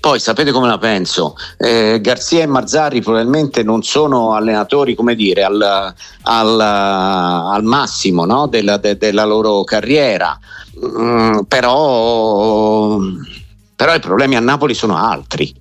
poi 0.00 0.20
sapete 0.20 0.52
come 0.52 0.68
la 0.68 0.78
penso? 0.78 1.37
Eh, 1.58 1.99
Garzia 2.00 2.42
e 2.42 2.46
Marzari 2.46 3.00
probabilmente 3.00 3.62
non 3.62 3.82
sono 3.82 4.35
allenatori, 4.35 4.94
come 4.94 5.14
dire, 5.14 5.42
al, 5.42 5.94
al, 6.23 6.61
al 6.61 7.62
massimo 7.64 8.25
no? 8.25 8.46
della, 8.46 8.76
de, 8.76 8.96
della, 8.96 9.25
loro 9.25 9.64
carriera, 9.64 10.38
mm, 10.78 11.40
però, 11.49 12.99
però, 13.75 13.94
i 13.94 14.00
problemi 14.00 14.37
a 14.37 14.40
Napoli 14.40 14.75
sono 14.75 14.96
altri. 14.96 15.54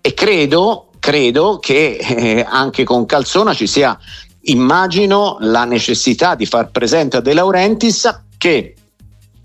E 0.00 0.14
credo, 0.14 0.88
credo 0.98 1.58
che 1.58 1.98
eh, 2.00 2.46
anche 2.48 2.84
con 2.84 3.04
Calzona 3.04 3.52
ci 3.52 3.66
sia, 3.66 3.98
immagino, 4.42 5.36
la 5.40 5.64
necessità 5.64 6.34
di 6.34 6.46
far 6.46 6.70
presente 6.70 7.18
a 7.18 7.20
De 7.20 7.34
Laurentiis 7.34 8.22
che 8.38 8.74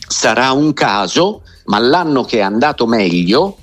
sarà 0.08 0.52
un 0.52 0.74
caso, 0.74 1.42
ma 1.66 1.80
l'anno 1.80 2.24
che 2.24 2.38
è 2.38 2.42
andato 2.42 2.86
meglio 2.86 3.58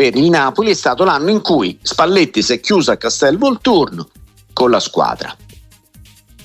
per 0.00 0.16
il 0.16 0.30
Napoli 0.30 0.70
è 0.70 0.74
stato 0.74 1.04
l'anno 1.04 1.28
in 1.28 1.42
cui 1.42 1.78
Spalletti 1.82 2.40
si 2.40 2.54
è 2.54 2.60
chiuso 2.60 2.90
a 2.90 2.96
Castel 2.96 3.36
Volturno 3.36 4.08
con 4.54 4.70
la 4.70 4.80
squadra 4.80 5.36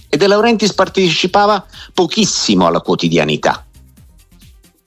e 0.10 0.18
De 0.18 0.28
Laurentiis 0.28 0.74
partecipava 0.74 1.66
pochissimo 1.94 2.66
alla 2.68 2.82
quotidianità. 2.82 3.66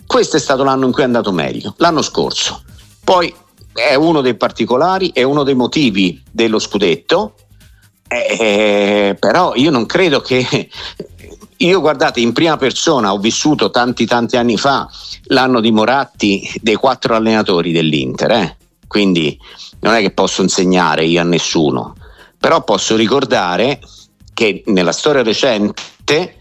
Questo 0.04 0.36
è 0.36 0.38
stato 0.38 0.64
l'anno 0.64 0.84
in 0.84 0.92
cui 0.92 1.00
è 1.00 1.06
andato 1.06 1.32
meglio, 1.32 1.76
l'anno 1.78 2.02
scorso. 2.02 2.62
Poi 3.02 3.34
è 3.72 3.94
uno 3.94 4.20
dei 4.20 4.36
particolari, 4.36 5.12
è 5.14 5.22
uno 5.22 5.44
dei 5.44 5.54
motivi 5.54 6.22
dello 6.30 6.58
scudetto, 6.58 7.36
eh, 8.06 9.16
però 9.18 9.54
io 9.54 9.70
non 9.70 9.86
credo 9.86 10.20
che 10.20 10.68
io 11.58 11.80
guardate 11.80 12.20
in 12.20 12.32
prima 12.32 12.56
persona 12.56 13.12
ho 13.12 13.18
vissuto 13.18 13.70
tanti 13.70 14.06
tanti 14.06 14.36
anni 14.36 14.56
fa 14.56 14.88
l'anno 15.24 15.60
di 15.60 15.72
Moratti 15.72 16.48
dei 16.60 16.76
quattro 16.76 17.14
allenatori 17.14 17.72
dell'Inter, 17.72 18.30
eh? 18.30 18.56
quindi 18.86 19.38
non 19.80 19.94
è 19.94 20.00
che 20.00 20.10
posso 20.10 20.42
insegnare 20.42 21.04
io 21.04 21.20
a 21.20 21.24
nessuno, 21.24 21.94
però 22.38 22.62
posso 22.62 22.94
ricordare 22.96 23.80
che 24.32 24.62
nella 24.66 24.92
storia 24.92 25.22
recente 25.22 26.36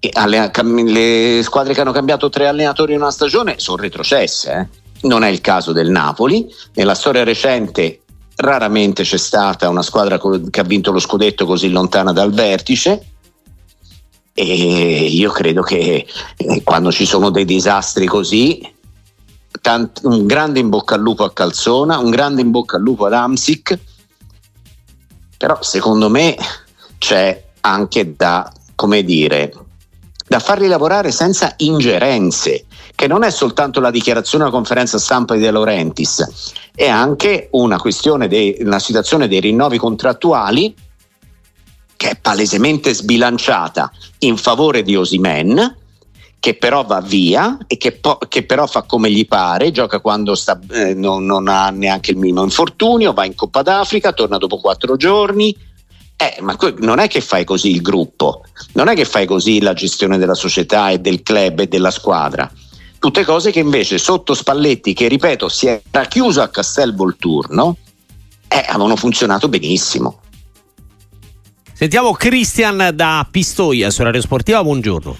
le 0.00 1.40
squadre 1.44 1.74
che 1.74 1.80
hanno 1.80 1.92
cambiato 1.92 2.28
tre 2.28 2.48
allenatori 2.48 2.94
in 2.94 3.02
una 3.02 3.10
stagione 3.10 3.58
sono 3.58 3.82
retrocesse, 3.82 4.52
eh? 4.52 4.80
non 5.02 5.22
è 5.22 5.28
il 5.28 5.40
caso 5.40 5.72
del 5.72 5.90
Napoli, 5.90 6.46
nella 6.74 6.94
storia 6.94 7.24
recente 7.24 8.00
raramente 8.36 9.02
c'è 9.02 9.18
stata 9.18 9.68
una 9.68 9.82
squadra 9.82 10.18
che 10.50 10.60
ha 10.60 10.64
vinto 10.64 10.90
lo 10.90 10.98
scudetto 10.98 11.44
così 11.44 11.68
lontana 11.68 12.12
dal 12.12 12.32
vertice 12.32 13.11
e 14.34 14.44
io 14.44 15.30
credo 15.30 15.62
che 15.62 16.06
eh, 16.36 16.62
quando 16.62 16.90
ci 16.90 17.04
sono 17.04 17.30
dei 17.30 17.44
disastri 17.44 18.06
così, 18.06 18.66
tant- 19.60 20.00
un 20.04 20.26
grande 20.26 20.60
in 20.60 20.68
bocca 20.68 20.94
al 20.94 21.02
lupo 21.02 21.24
a 21.24 21.32
Calzona, 21.32 21.98
un 21.98 22.10
grande 22.10 22.40
in 22.40 22.50
bocca 22.50 22.76
al 22.76 22.82
lupo 22.82 23.06
ad 23.06 23.12
Amsic, 23.12 23.78
però 25.36 25.58
secondo 25.60 26.08
me 26.08 26.36
c'è 26.98 27.50
anche 27.60 28.14
da, 28.16 28.50
come 28.74 29.02
dire, 29.02 29.52
da 30.26 30.38
farli 30.38 30.66
lavorare 30.66 31.10
senza 31.10 31.54
ingerenze, 31.58 32.64
che 32.94 33.06
non 33.06 33.22
è 33.24 33.30
soltanto 33.30 33.80
la 33.80 33.90
dichiarazione 33.90 34.44
della 34.44 34.56
conferenza 34.56 34.98
stampa 34.98 35.34
di 35.34 35.40
De 35.40 35.50
Laurentiis, 35.50 36.52
è 36.74 36.88
anche 36.88 37.48
una 37.52 37.78
questione 37.78 38.28
della 38.28 38.78
situazione 38.78 39.28
dei 39.28 39.40
rinnovi 39.40 39.76
contrattuali 39.76 40.74
che 42.02 42.10
è 42.10 42.18
palesemente 42.20 42.92
sbilanciata 42.92 43.88
in 44.20 44.36
favore 44.36 44.82
di 44.82 44.96
Osimen, 44.96 45.76
che 46.40 46.54
però 46.54 46.82
va 46.84 47.00
via 47.00 47.56
e 47.68 47.76
che, 47.76 47.92
po- 47.92 48.18
che, 48.28 48.42
però 48.42 48.66
fa 48.66 48.82
come 48.82 49.08
gli 49.08 49.24
pare, 49.28 49.70
gioca 49.70 50.00
quando 50.00 50.34
sta, 50.34 50.58
eh, 50.72 50.94
non, 50.94 51.24
non, 51.24 51.46
ha 51.46 51.70
neanche 51.70 52.10
il 52.10 52.16
minimo 52.16 52.42
infortunio, 52.42 53.12
va 53.12 53.24
in 53.24 53.36
Coppa 53.36 53.62
d'Africa, 53.62 54.10
torna 54.10 54.38
dopo 54.38 54.58
quattro 54.58 54.96
giorni. 54.96 55.56
Eh, 56.16 56.38
ma 56.40 56.56
que- 56.56 56.74
non 56.78 56.98
è 56.98 57.06
che 57.06 57.20
fai 57.20 57.44
così 57.44 57.70
il 57.70 57.82
gruppo, 57.82 58.42
non 58.72 58.88
è 58.88 58.96
che 58.96 59.04
fai 59.04 59.24
così 59.24 59.60
la 59.60 59.72
gestione 59.72 60.18
della 60.18 60.34
società 60.34 60.90
e 60.90 60.98
del 60.98 61.22
club 61.22 61.60
e 61.60 61.68
della 61.68 61.92
squadra. 61.92 62.50
Tutte 62.98 63.24
cose 63.24 63.52
che 63.52 63.60
invece 63.60 63.98
sotto 63.98 64.34
Spalletti, 64.34 64.92
che 64.92 65.06
ripeto 65.06 65.48
si 65.48 65.68
era 65.68 66.06
chiuso 66.06 66.42
a 66.42 66.48
Castel 66.48 66.96
Volturno, 66.96 67.76
eh, 68.48 68.64
avevano 68.66 68.96
funzionato 68.96 69.48
benissimo. 69.48 70.18
Sentiamo 71.74 72.12
Christian 72.12 72.90
da 72.94 73.26
Pistoia 73.28 73.88
su 73.88 74.02
Radio 74.02 74.20
Sportiva, 74.20 74.62
buongiorno. 74.62 75.16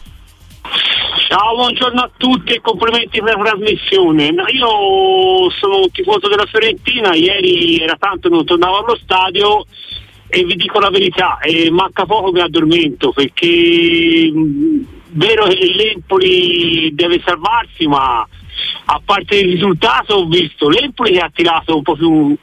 Ciao, 1.28 1.54
buongiorno 1.54 2.00
a 2.02 2.10
tutti 2.14 2.52
e 2.52 2.60
complimenti 2.60 3.22
per 3.22 3.38
la 3.38 3.42
trasmissione. 3.42 4.26
Io 4.26 5.50
sono 5.58 5.78
un 5.78 5.90
tifoso 5.90 6.28
della 6.28 6.44
Fiorentina, 6.44 7.14
ieri 7.14 7.78
era 7.78 7.96
tanto 7.98 8.28
non 8.28 8.44
tornavo 8.44 8.84
allo 8.84 8.98
stadio 9.02 9.64
e 10.28 10.44
vi 10.44 10.54
dico 10.56 10.78
la 10.78 10.90
verità, 10.90 11.38
eh, 11.38 11.70
manca 11.70 12.04
poco 12.04 12.30
che 12.32 12.42
addormento 12.42 13.12
perché 13.12 14.30
mh, 14.30 14.38
mm, 14.38 14.82
vero 15.12 15.46
che 15.46 15.72
l'Empoli 15.74 16.94
deve 16.94 17.22
salvarsi 17.24 17.86
ma 17.86 18.28
a 18.84 19.00
parte 19.02 19.36
il 19.36 19.52
risultato 19.52 20.16
ho 20.16 20.26
visto 20.26 20.68
l'Empoli 20.68 21.12
che 21.12 21.20
ha 21.20 21.30
tirato 21.32 21.76
un 21.76 21.82
po' 21.82 21.96
più 21.96 22.36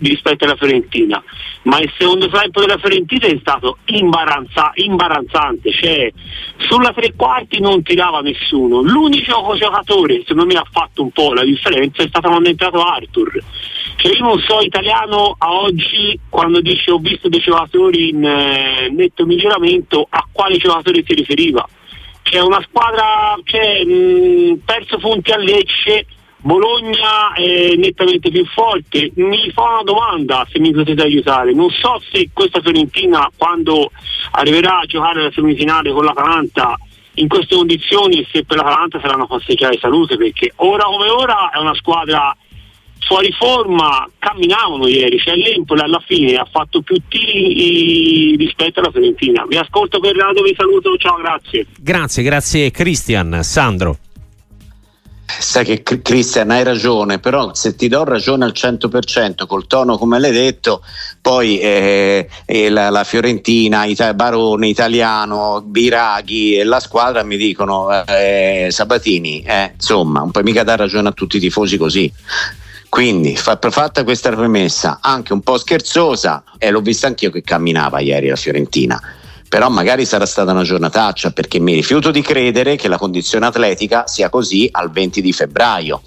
rispetto 0.00 0.44
alla 0.44 0.56
Fiorentina, 0.56 1.22
ma 1.62 1.78
il 1.78 1.92
secondo 1.98 2.28
tempo 2.28 2.60
della 2.60 2.78
Fiorentina 2.78 3.26
è 3.26 3.36
stato 3.40 3.78
imbarazza- 3.86 4.72
imbarazzante, 4.74 5.72
cioè 5.72 6.12
sulla 6.58 6.92
tre 6.92 7.14
quarti 7.14 7.60
non 7.60 7.82
tirava 7.82 8.20
nessuno, 8.20 8.80
l'unico 8.80 9.54
giocatore 9.56 10.20
secondo 10.20 10.46
me 10.46 10.54
ha 10.54 10.66
fatto 10.70 11.02
un 11.02 11.10
po' 11.10 11.34
la 11.34 11.44
differenza 11.44 12.02
è 12.02 12.08
stato 12.08 12.28
quando 12.28 12.48
è 12.48 12.50
entrato 12.50 12.82
Arthur, 12.82 13.42
cioè 13.96 14.12
io 14.12 14.22
non 14.22 14.38
so 14.40 14.60
italiano 14.60 15.34
a 15.38 15.52
oggi 15.52 16.18
quando 16.28 16.60
dice 16.60 16.90
ho 16.90 16.98
visto 16.98 17.28
dei 17.28 17.40
giocatori 17.40 18.08
in 18.10 18.24
eh, 18.24 18.88
netto 18.90 19.26
miglioramento 19.26 20.06
a 20.08 20.26
quali 20.32 20.56
giocatori 20.58 21.04
si 21.06 21.14
riferiva, 21.14 21.66
c'è 22.22 22.40
una 22.40 22.64
squadra, 22.68 23.38
cioè, 23.44 23.84
mh, 23.84 24.60
perso 24.64 24.98
punti 24.98 25.32
a 25.32 25.36
Lecce 25.36 26.06
Bologna 26.42 27.32
è 27.34 27.74
nettamente 27.76 28.30
più 28.30 28.44
forte. 28.46 29.10
Mi 29.14 29.50
fa 29.52 29.62
una 29.62 29.82
domanda 29.82 30.46
se 30.50 30.58
mi 30.58 30.72
potete 30.72 31.02
aiutare. 31.02 31.52
Non 31.52 31.70
so 31.70 32.00
se 32.10 32.30
questa 32.32 32.60
Fiorentina, 32.60 33.30
quando 33.36 33.90
arriverà 34.32 34.80
a 34.80 34.86
giocare 34.86 35.22
la 35.22 35.30
semifinale 35.32 35.92
con 35.92 36.04
l'Atalanta, 36.04 36.78
in 37.14 37.28
queste 37.28 37.54
condizioni, 37.54 38.26
se 38.32 38.44
per 38.44 38.56
l'Atalanta 38.56 39.00
saranno 39.00 39.26
passeggiare 39.26 39.78
salute, 39.78 40.16
perché 40.16 40.52
ora 40.56 40.84
come 40.84 41.08
ora 41.10 41.50
è 41.50 41.58
una 41.58 41.74
squadra 41.74 42.34
fuori 43.06 43.32
forma, 43.32 44.08
camminavano 44.18 44.86
ieri, 44.86 45.18
cioè 45.18 45.34
l'Empoli 45.34 45.80
alla 45.80 46.02
fine 46.06 46.36
ha 46.36 46.46
fatto 46.50 46.80
più 46.80 46.96
tiri 47.08 48.36
rispetto 48.36 48.80
alla 48.80 48.90
Fiorentina. 48.90 49.44
Vi 49.46 49.56
ascolto 49.56 50.00
per 50.00 50.14
radio, 50.14 50.42
vi 50.42 50.54
saluto, 50.56 50.96
ciao, 50.96 51.16
grazie. 51.16 51.66
Grazie, 51.78 52.22
grazie 52.22 52.70
Cristian. 52.70 53.40
Sandro. 53.42 53.98
Sai 55.38 55.64
che 55.64 55.82
Cristian 56.02 56.50
hai 56.50 56.64
ragione, 56.64 57.18
però 57.18 57.54
se 57.54 57.74
ti 57.74 57.88
do 57.88 58.04
ragione 58.04 58.44
al 58.44 58.52
100% 58.54 59.46
col 59.46 59.66
tono 59.66 59.96
come 59.98 60.18
l'hai 60.18 60.32
detto, 60.32 60.82
poi 61.20 61.58
eh, 61.58 62.28
eh, 62.44 62.68
la, 62.70 62.90
la, 62.90 63.04
Fiorentina, 63.04 63.84
Ita- 63.84 64.14
Barone, 64.14 64.68
Italiano, 64.68 65.62
Biraghi 65.64 66.56
e 66.56 66.64
la 66.64 66.80
squadra 66.80 67.22
mi 67.22 67.36
dicono 67.36 67.88
eh, 68.06 68.68
Sabatini, 68.70 69.42
eh, 69.42 69.72
insomma, 69.74 70.20
non 70.20 70.30
puoi 70.30 70.44
mica 70.44 70.64
dare 70.64 70.82
ragione 70.82 71.08
a 71.08 71.12
tutti 71.12 71.36
i 71.36 71.40
tifosi 71.40 71.76
così. 71.76 72.12
Quindi, 72.88 73.36
fatta 73.36 74.02
questa 74.02 74.30
premessa, 74.30 74.98
anche 75.00 75.32
un 75.32 75.42
po' 75.42 75.58
scherzosa, 75.58 76.42
e 76.58 76.70
l'ho 76.70 76.80
vista 76.80 77.06
anch'io 77.06 77.30
che 77.30 77.42
camminava 77.42 78.00
ieri 78.00 78.28
la 78.28 78.36
Fiorentina 78.36 79.00
però 79.50 79.68
magari 79.68 80.06
sarà 80.06 80.26
stata 80.26 80.52
una 80.52 80.62
giornataccia 80.62 81.32
perché 81.32 81.58
mi 81.58 81.74
rifiuto 81.74 82.12
di 82.12 82.22
credere 82.22 82.76
che 82.76 82.86
la 82.86 82.96
condizione 82.96 83.46
atletica 83.46 84.06
sia 84.06 84.30
così 84.30 84.68
al 84.70 84.92
20 84.92 85.20
di 85.20 85.32
febbraio 85.32 86.00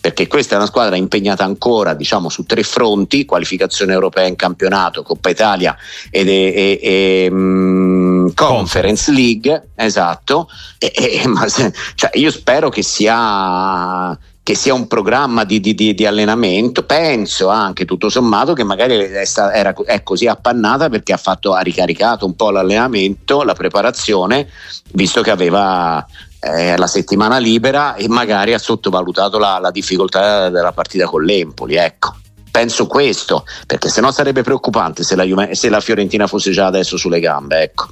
perché 0.00 0.26
questa 0.26 0.54
è 0.54 0.56
una 0.56 0.66
squadra 0.66 0.96
impegnata 0.96 1.44
ancora 1.44 1.92
diciamo, 1.92 2.30
su 2.30 2.44
tre 2.44 2.62
fronti, 2.62 3.26
qualificazione 3.26 3.92
europea 3.92 4.26
in 4.26 4.36
campionato, 4.36 5.02
Coppa 5.02 5.28
Italia 5.28 5.76
ed 6.10 6.28
e, 6.28 6.32
e, 6.32 6.80
e 6.80 7.28
um, 7.30 8.32
Conference 8.32 9.12
League, 9.12 9.68
esatto, 9.74 10.48
e, 10.78 11.22
se, 11.48 11.74
cioè 11.94 12.10
io 12.14 12.30
spero 12.30 12.70
che 12.70 12.82
sia 12.82 14.18
che 14.48 14.54
sia 14.54 14.72
un 14.72 14.86
programma 14.86 15.44
di, 15.44 15.60
di, 15.60 15.74
di, 15.74 15.92
di, 15.92 16.06
allenamento, 16.06 16.84
penso 16.84 17.48
anche 17.48 17.84
tutto 17.84 18.08
sommato 18.08 18.54
che 18.54 18.64
magari 18.64 18.96
è, 18.96 19.24
sta, 19.26 19.52
era, 19.52 19.74
è 19.84 20.02
così 20.02 20.26
appannata 20.26 20.88
perché 20.88 21.12
ha, 21.12 21.18
fatto, 21.18 21.52
ha 21.52 21.60
ricaricato 21.60 22.24
un 22.24 22.34
po' 22.34 22.50
l'allenamento, 22.50 23.42
la 23.42 23.52
preparazione, 23.52 24.48
visto 24.92 25.20
che 25.20 25.30
aveva 25.30 26.02
eh, 26.40 26.78
la 26.78 26.86
settimana 26.86 27.36
libera 27.36 27.94
e 27.94 28.08
magari 28.08 28.54
ha 28.54 28.58
sottovalutato 28.58 29.36
la, 29.36 29.58
la 29.58 29.70
difficoltà 29.70 30.48
della 30.48 30.72
partita 30.72 31.04
con 31.04 31.24
l'Empoli. 31.24 31.74
Ecco 31.74 32.16
penso 32.50 32.86
questo, 32.86 33.44
perché 33.66 33.90
sennò 33.90 34.10
sarebbe 34.10 34.42
preoccupante 34.42 35.04
se 35.04 35.14
la, 35.14 35.24
Juve, 35.24 35.54
se 35.54 35.68
la, 35.68 35.80
Fiorentina 35.80 36.26
fosse 36.26 36.52
già 36.52 36.64
adesso 36.64 36.96
sulle 36.96 37.20
gambe. 37.20 37.60
Ecco. 37.60 37.88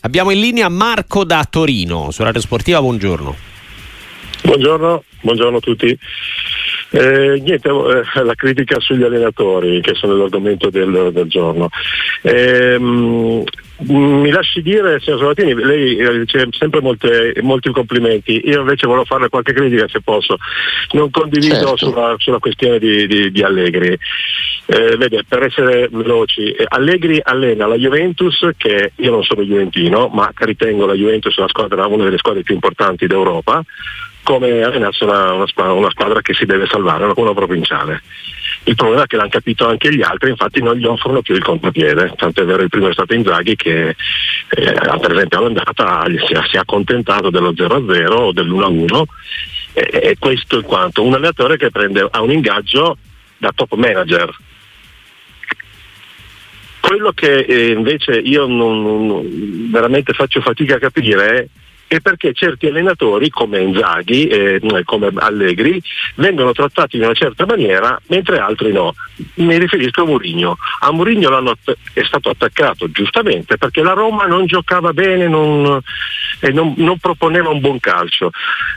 Abbiamo 0.00 0.32
in 0.32 0.40
linea 0.40 0.68
Marco 0.68 1.22
da 1.22 1.46
Torino, 1.48 2.10
su 2.10 2.24
Radio 2.24 2.40
Sportiva, 2.40 2.80
buongiorno. 2.80 3.53
Buongiorno, 4.44 5.02
buongiorno 5.22 5.56
a 5.56 5.60
tutti. 5.60 5.98
Eh, 6.90 7.40
niente, 7.40 7.68
eh, 7.70 8.22
la 8.22 8.34
critica 8.34 8.78
sugli 8.78 9.02
allenatori 9.02 9.80
che 9.80 9.94
sono 9.94 10.14
l'argomento 10.16 10.68
del, 10.68 11.10
del 11.14 11.28
giorno. 11.28 11.70
Eh, 12.20 12.76
mi 12.78 14.30
lasci 14.30 14.60
dire, 14.60 15.00
signor 15.00 15.18
Sabatini, 15.18 15.54
lei 15.54 15.96
riceve 16.18 16.44
eh, 16.44 16.48
sempre 16.50 16.82
molte, 16.82 17.34
molti 17.40 17.70
complimenti, 17.70 18.42
io 18.44 18.60
invece 18.60 18.86
volevo 18.86 19.06
farle 19.06 19.30
qualche 19.30 19.54
critica 19.54 19.88
se 19.88 20.02
posso. 20.02 20.36
Non 20.90 21.10
condivido 21.10 21.54
certo. 21.54 21.76
sulla, 21.76 22.14
sulla, 22.18 22.38
questione 22.38 22.78
di, 22.78 23.06
di, 23.06 23.32
di 23.32 23.42
Allegri. 23.42 23.98
Eh, 24.66 24.96
vede, 24.98 25.24
per 25.26 25.42
essere 25.42 25.88
veloci, 25.90 26.52
eh, 26.52 26.66
Allegri 26.68 27.18
allena 27.22 27.66
la 27.66 27.76
Juventus, 27.76 28.46
che 28.58 28.92
io 28.94 29.10
non 29.10 29.24
sono 29.24 29.42
juventino, 29.42 30.08
ma 30.08 30.30
ritengo 30.34 30.84
la 30.84 30.94
Juventus 30.94 31.34
una, 31.38 31.48
squadra, 31.48 31.86
una 31.86 32.04
delle 32.04 32.18
squadre 32.18 32.42
più 32.42 32.54
importanti 32.54 33.06
d'Europa 33.06 33.64
come 34.24 34.62
allenarsi 34.62 35.04
una, 35.04 35.32
una, 35.32 35.46
squadra, 35.46 35.72
una 35.72 35.90
squadra 35.90 36.20
che 36.20 36.34
si 36.34 36.44
deve 36.46 36.66
salvare, 36.66 37.12
una 37.14 37.34
provinciale. 37.34 38.02
Il 38.64 38.74
problema 38.74 39.04
è 39.04 39.06
che 39.06 39.16
l'hanno 39.16 39.28
capito 39.28 39.68
anche 39.68 39.94
gli 39.94 40.02
altri, 40.02 40.30
infatti 40.30 40.62
non 40.62 40.76
gli 40.76 40.86
offrono 40.86 41.22
più 41.22 41.34
il 41.34 41.44
contropiede, 41.44 42.14
tanto 42.16 42.42
è 42.42 42.44
vero 42.44 42.62
il 42.62 42.70
primo 42.70 42.88
è 42.88 42.92
stato 42.92 43.14
Inzaghi 43.14 43.54
che 43.54 43.88
eh, 43.90 44.72
per 44.72 45.12
esempio 45.12 45.38
all'andata 45.38 46.04
si, 46.06 46.34
si 46.48 46.56
è 46.56 46.58
accontentato 46.58 47.30
dello 47.30 47.52
0-0 47.52 48.12
o 48.12 48.32
dell'1-1 48.32 49.02
e, 49.74 49.88
e 49.92 50.16
questo 50.18 50.58
è 50.58 50.62
quanto. 50.62 51.02
Un 51.02 51.12
allenatore 51.12 51.58
che 51.58 51.70
prende, 51.70 52.08
ha 52.10 52.22
un 52.22 52.32
ingaggio 52.32 52.96
da 53.36 53.52
top 53.54 53.74
manager, 53.74 54.34
quello 56.80 57.12
che 57.12 57.40
eh, 57.40 57.70
invece 57.70 58.12
io 58.12 58.46
non, 58.46 58.82
non, 58.82 59.70
veramente 59.70 60.12
faccio 60.12 60.40
fatica 60.40 60.76
a 60.76 60.78
capire 60.78 61.26
è 61.26 61.46
e 61.94 62.00
perché 62.00 62.32
certi 62.32 62.66
allenatori 62.66 63.30
come 63.30 63.60
Inzaghi, 63.60 64.26
eh, 64.26 64.60
come 64.84 65.12
Allegri, 65.14 65.80
vengono 66.16 66.50
trattati 66.50 66.96
in 66.96 67.04
una 67.04 67.14
certa 67.14 67.46
maniera 67.46 68.00
mentre 68.08 68.38
altri 68.38 68.72
no. 68.72 68.96
Mi 69.34 69.56
riferisco 69.58 70.02
a 70.02 70.06
Mourinho. 70.06 70.56
A 70.80 70.90
Mourinho 70.90 71.54
è 71.92 72.02
stato 72.02 72.30
attaccato 72.30 72.90
giustamente 72.90 73.58
perché 73.58 73.80
la 73.82 73.92
Roma 73.92 74.26
non 74.26 74.46
giocava 74.46 74.92
bene, 74.92 75.28
non, 75.28 75.80
eh, 76.40 76.50
non, 76.50 76.74
non 76.78 76.98
proponeva 76.98 77.50
un 77.50 77.60
buon 77.60 77.78
calcio. 77.78 78.30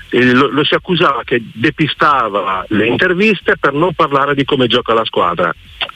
Eh, 0.09 0.33
lo, 0.33 0.49
lo 0.51 0.63
si 0.63 0.75
accusava 0.75 1.23
che 1.23 1.41
depistava 1.53 2.65
le 2.69 2.85
interviste 2.85 3.57
per 3.59 3.73
non 3.73 3.93
parlare 3.95 4.35
di 4.35 4.45
come 4.45 4.67
gioca 4.67 4.93
la 4.93 5.05
squadra. 5.05 5.51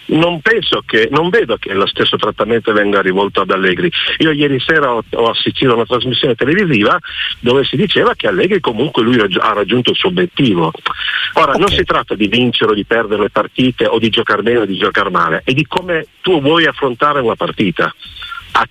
Non, 0.08 0.42
che, 0.42 1.08
non 1.10 1.30
vedo 1.30 1.58
che 1.58 1.74
lo 1.74 1.86
stesso 1.86 2.18
trattamento 2.18 2.74
venga 2.74 3.02
rivolto 3.02 3.42
ad 3.42 3.52
Allegri. 3.52 3.92
Io 4.18 4.32
ieri 4.32 4.60
sera 4.60 4.94
ho, 4.94 5.04
ho 5.10 5.30
assistito 5.30 5.72
a 5.72 5.76
una 5.76 5.86
trasmissione 5.86 6.36
televisiva 6.36 6.98
dove 7.40 7.64
si 7.64 7.76
diceva 7.76 8.14
che 8.16 8.28
Allegri 8.28 8.60
comunque 8.60 9.04
lui 9.04 9.20
ha 9.20 9.54
raggiunto 9.54 9.92
il 9.92 9.96
suo 9.96 10.10
obiettivo. 10.10 10.72
Ora 11.34 11.52
okay. 11.52 11.60
non 11.60 11.70
si 11.70 11.84
tratta 11.84 12.16
di 12.16 12.28
vincere 12.28 12.72
o 12.72 12.74
di 12.74 12.86
perdere 12.86 13.24
le 13.24 13.30
partite 13.30 13.86
o 13.86 14.00
di 14.00 14.10
giocare 14.10 14.42
bene 14.42 14.60
o 14.60 14.66
di 14.66 14.78
giocare 14.78 15.10
male, 15.10 15.42
è 15.46 15.54
di 15.54 15.66
come 15.66 16.08
tu 16.22 16.42
vuoi 16.42 16.66
affrontare 16.66 17.22
una 17.22 17.36
partita. 17.36 17.94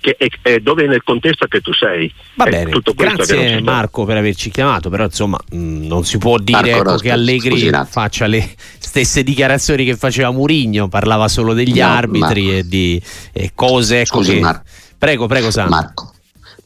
Che, 0.00 0.16
e, 0.18 0.30
e, 0.42 0.60
dove 0.60 0.86
nel 0.86 1.02
contesto 1.02 1.46
che 1.46 1.60
tu 1.60 1.72
sei. 1.72 2.12
Va 2.34 2.44
bene, 2.44 2.72
grazie 2.94 3.60
Marco 3.60 4.04
per 4.04 4.16
averci 4.16 4.50
chiamato, 4.50 4.88
però 4.88 5.04
insomma 5.04 5.38
mh, 5.50 5.56
mm, 5.56 5.86
non 5.86 6.04
si 6.04 6.18
può 6.18 6.38
dire 6.38 6.72
Marco, 6.72 6.90
ecco, 6.90 6.96
che 6.98 7.10
Allegri 7.10 7.50
scusi, 7.50 7.70
faccia 7.86 8.26
le 8.26 8.48
stesse 8.78 9.22
dichiarazioni 9.22 9.84
che 9.84 9.96
faceva 9.96 10.30
Murigno, 10.30 10.88
parlava 10.88 11.28
solo 11.28 11.54
degli 11.54 11.80
no, 11.80 11.86
arbitri 11.86 12.42
Marco. 12.42 12.58
e 12.58 12.68
di 12.68 13.02
e 13.32 13.50
cose. 13.54 14.00
Ecco 14.00 14.18
scusi, 14.18 14.40
che... 14.40 14.60
Prego, 14.96 15.26
prego 15.26 15.50
Sandro. 15.50 15.74
Marco, 15.74 16.12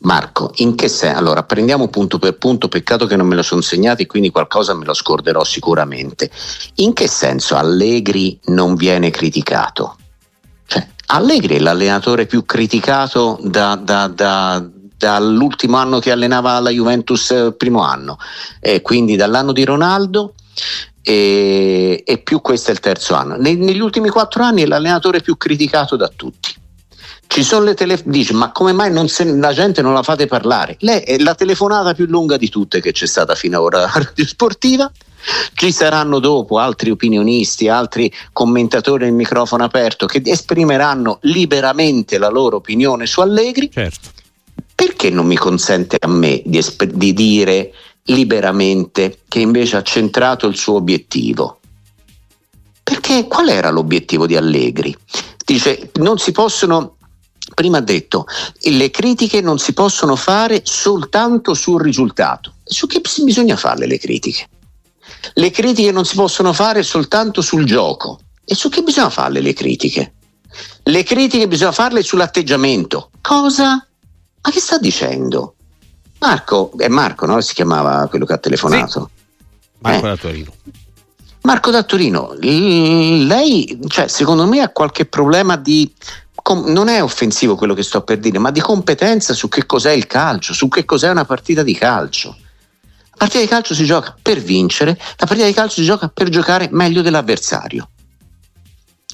Marco, 0.05 0.53
in 0.57 0.75
che 0.75 0.89
senso? 0.89 1.19
Allora, 1.19 1.43
prendiamo 1.45 1.89
punto 1.89 2.19
per 2.19 2.37
punto, 2.37 2.69
peccato 2.69 3.07
che 3.07 3.17
non 3.17 3.27
me 3.27 3.37
lo 3.37 3.43
sono 3.43 3.61
segnato 3.61 4.05
quindi 4.07 4.31
qualcosa 4.31 4.75
me 4.75 4.85
lo 4.85 4.95
scorderò 4.95 5.45
sicuramente. 5.45 6.31
In 6.77 6.93
che 6.93 7.09
senso 7.09 7.57
Allegri 7.57 8.39
non 8.47 8.75
viene 8.75 9.11
criticato? 9.11 9.97
Allegri 11.07 11.57
è 11.57 11.59
l'allenatore 11.59 12.27
più 12.27 12.45
criticato 12.45 13.39
da, 13.43 13.77
da, 13.77 14.09
da, 14.09 14.65
dall'ultimo 14.97 15.77
anno 15.77 15.99
che 15.99 16.11
allenava 16.11 16.59
la 16.61 16.71
Juventus, 16.71 17.31
eh, 17.31 17.53
primo 17.53 17.83
anno, 17.83 18.19
e 18.61 18.81
quindi 18.81 19.17
dall'anno 19.17 19.53
di 19.53 19.65
Ronaldo 19.65 20.35
e, 21.03 22.03
e 22.05 22.19
più 22.19 22.41
questo 22.41 22.71
è 22.71 22.73
il 22.73 22.81
terzo 22.81 23.15
anno. 23.15 23.37
Ne, 23.37 23.55
negli 23.55 23.81
ultimi 23.81 24.09
quattro 24.09 24.43
anni 24.43 24.63
è 24.63 24.67
l'allenatore 24.67 25.21
più 25.21 25.37
criticato 25.37 25.97
da 25.97 26.09
tutti 26.09 26.55
Ci 27.27 27.43
sono 27.43 27.65
le 27.65 27.75
tele... 27.75 28.01
Dice, 28.05 28.33
ma 28.33 28.51
come 28.53 28.73
mai 28.73 29.09
se... 29.09 29.25
la 29.25 29.53
gente 29.53 29.83
non 29.83 29.93
la 29.93 30.03
fate 30.03 30.27
parlare? 30.27 30.77
Lei 30.81 31.01
è 31.03 31.19
la 31.19 31.35
telefonata 31.35 31.93
più 31.93 32.07
lunga 32.07 32.39
di 32.39 32.49
tutte 32.49 32.81
che 32.81 32.93
c'è 32.93 33.07
stata 33.07 33.35
fino 33.35 33.59
ad 33.59 33.65
ora 33.65 33.79
alla 33.79 33.93
radio 34.03 34.27
sportiva. 34.27 34.91
Ci 35.55 35.73
saranno 35.73 36.19
dopo 36.19 36.59
altri 36.59 36.91
opinionisti, 36.91 37.69
altri 37.69 38.13
commentatori 38.33 39.05
nel 39.05 39.15
microfono 39.15 39.65
aperto 39.65 40.07
che 40.07 40.21
esprimeranno 40.25 41.19
liberamente 41.23 42.19
la 42.19 42.29
loro 42.29 42.57
opinione 42.57 43.07
su 43.07 43.21
Allegri. 43.21 43.71
Certo. 43.73 44.11
Perché 44.75 45.11
non 45.11 45.27
mi 45.27 45.37
consente 45.37 45.97
a 46.01 46.09
me 46.09 46.43
di, 46.45 46.59
esp- 46.59 46.85
di 46.85 47.13
dire 47.13 47.73
liberamente 48.05 49.21
che 49.29 49.39
invece 49.39 49.77
ha 49.77 49.83
centrato 49.83 50.47
il 50.47 50.57
suo 50.57 50.75
obiettivo? 50.75 51.61
Perché 52.83 53.27
qual 53.27 53.49
era 53.49 53.71
l'obiettivo 53.71 54.27
di 54.27 54.37
Allegri? 54.37 54.95
Dice 55.45 55.91
non 55.95 56.19
si 56.19 56.33
possono 56.33 56.97
prima 57.55 57.81
detto 57.81 58.27
le 58.63 58.91
critiche 58.91 59.41
non 59.41 59.59
si 59.59 59.73
possono 59.75 60.17
fare 60.17 60.63
soltanto 60.65 61.55
sul 61.55 61.81
risultato. 61.81 62.55
Su 62.65 62.87
che 62.87 63.01
bisogna 63.23 63.57
farle 63.57 63.87
le 63.87 63.99
critiche? 63.99 64.49
Le 65.33 65.51
critiche 65.51 65.91
non 65.91 66.05
si 66.05 66.15
possono 66.15 66.53
fare 66.53 66.83
soltanto 66.83 67.41
sul 67.41 67.65
gioco. 67.65 68.21
E 68.45 68.55
su 68.55 68.69
che 68.69 68.83
bisogna 68.83 69.11
farle 69.11 69.41
le 69.41 69.55
critiche? 69.55 70.15
Le 70.83 71.03
critiche 71.03 71.49
bisogna 71.49 71.73
farle 71.73 72.03
sull'atteggiamento. 72.03 73.11
Cosa? 73.21 73.87
Ma 74.43 74.51
che 74.51 74.61
sta 74.61 74.79
dicendo? 74.79 75.55
Marco, 76.19 76.73
è 76.77 76.89
Marco, 76.89 77.27
no? 77.27 77.41
Si 77.41 77.55
chiamava 77.55 78.07
quello 78.09 78.27
che 78.27 78.35
ha 78.35 78.39
telefonato. 78.39 79.11
Sì. 79.15 79.23
Marco 79.81 80.07
eh. 80.07 80.09
da 80.09 80.17
Torino. 80.17 80.53
Marco 81.43 81.71
da 81.71 81.83
Torino, 81.83 82.35
lei, 82.39 83.79
cioè, 83.89 84.09
secondo 84.09 84.47
me 84.47 84.61
ha 84.63 84.71
qualche 84.71 85.05
problema 85.05 85.57
di 85.57 85.93
non 86.53 86.89
è 86.89 87.03
offensivo 87.03 87.55
quello 87.55 87.75
che 87.75 87.83
sto 87.83 88.03
per 88.03 88.19
dire, 88.19 88.39
ma 88.39 88.51
di 88.51 88.61
competenza 88.61 89.35
su 89.35 89.49
che 89.49 89.67
cos'è 89.67 89.93
il 89.93 90.07
calcio, 90.07 90.55
su 90.55 90.69
che 90.69 90.87
cos'è 90.87 91.11
una 91.11 91.25
partita 91.25 91.63
di 91.63 91.75
calcio. 91.75 92.37
La 93.17 93.27
partita 93.27 93.41
di 93.41 93.47
calcio 93.47 93.75
si 93.75 93.85
gioca 93.85 94.17
per 94.21 94.41
vincere, 94.41 94.99
la 95.17 95.27
partita 95.27 95.47
di 95.47 95.53
calcio 95.53 95.77
si 95.77 95.85
gioca 95.85 96.09
per 96.09 96.29
giocare 96.29 96.69
meglio 96.73 97.01
dell'avversario. 97.01 97.89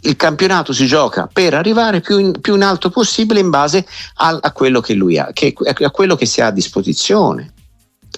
Il 0.03 0.17
campionato 0.17 0.73
si 0.73 0.87
gioca 0.87 1.29
per 1.31 1.53
arrivare 1.53 2.01
più 2.01 2.19
in, 2.19 2.41
più 2.41 2.55
in 2.55 2.63
alto 2.63 2.89
possibile 2.89 3.41
in 3.41 3.51
base 3.51 3.87
a, 4.15 4.39
a, 4.41 4.53
quello 4.53 4.81
che 4.81 4.95
lui 4.95 5.19
ha, 5.19 5.31
che, 5.33 5.55
a 5.63 5.91
quello 5.91 6.17
che 6.17 6.25
si 6.25 6.41
ha 6.41 6.47
a 6.47 6.51
disposizione. 6.51 7.53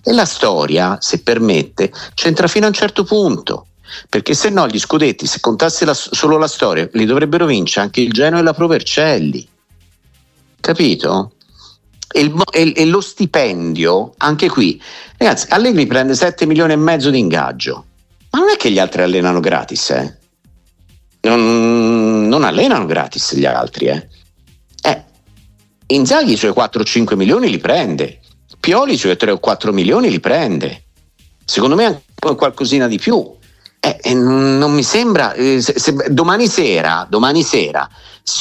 E 0.04 0.12
la 0.12 0.24
storia, 0.24 0.98
se 1.00 1.20
permette, 1.22 1.92
c'entra 2.14 2.46
fino 2.46 2.66
a 2.66 2.68
un 2.68 2.74
certo 2.74 3.02
punto 3.02 3.66
perché 4.08 4.34
se 4.34 4.48
no 4.48 4.66
gli 4.68 4.78
scudetti, 4.78 5.26
se 5.26 5.40
contasse 5.40 5.84
la, 5.84 5.94
solo 5.94 6.38
la 6.38 6.46
storia, 6.46 6.88
li 6.92 7.04
dovrebbero 7.04 7.46
vincere 7.46 7.86
anche 7.86 8.00
il 8.00 8.12
Genoa 8.12 8.40
e 8.40 8.42
la 8.42 8.54
Provercelli. 8.54 9.46
Capito? 10.60 11.32
E, 12.14 12.84
lo 12.84 13.00
stipendio, 13.00 14.12
anche 14.18 14.48
qui, 14.48 14.80
ragazzi, 15.16 15.46
Allegri 15.48 15.86
prende 15.86 16.14
7 16.14 16.44
milioni 16.44 16.74
e 16.74 16.76
mezzo 16.76 17.08
di 17.08 17.18
ingaggio, 17.18 17.86
ma 18.30 18.40
non 18.40 18.50
è 18.50 18.56
che 18.56 18.70
gli 18.70 18.78
altri 18.78 19.02
allenano 19.02 19.40
gratis, 19.40 19.90
eh? 19.90 20.18
Non, 21.22 22.28
non 22.28 22.44
allenano 22.44 22.84
gratis 22.84 23.34
gli 23.34 23.46
altri, 23.46 23.86
eh? 23.86 24.08
eh 24.82 25.04
Inzaghi 25.86 26.32
i 26.32 26.36
suoi 26.36 26.52
4-5 26.52 27.16
milioni 27.16 27.48
li 27.48 27.58
prende, 27.58 28.20
Pioli 28.60 28.92
i 28.92 28.98
suoi 28.98 29.16
3 29.16 29.30
o 29.30 29.38
4 29.38 29.72
milioni 29.72 30.10
li 30.10 30.20
prende, 30.20 30.84
secondo 31.44 31.76
me 31.76 31.84
anche 31.86 32.36
qualcosina 32.36 32.88
di 32.88 32.98
più. 32.98 33.40
Eh, 33.80 34.14
non 34.14 34.72
mi 34.72 34.84
sembra, 34.84 35.32
eh, 35.32 35.60
se, 35.60 35.78
se, 35.78 35.94
domani 36.10 36.46
sera, 36.46 37.04
domani 37.08 37.42
sera 37.42 37.88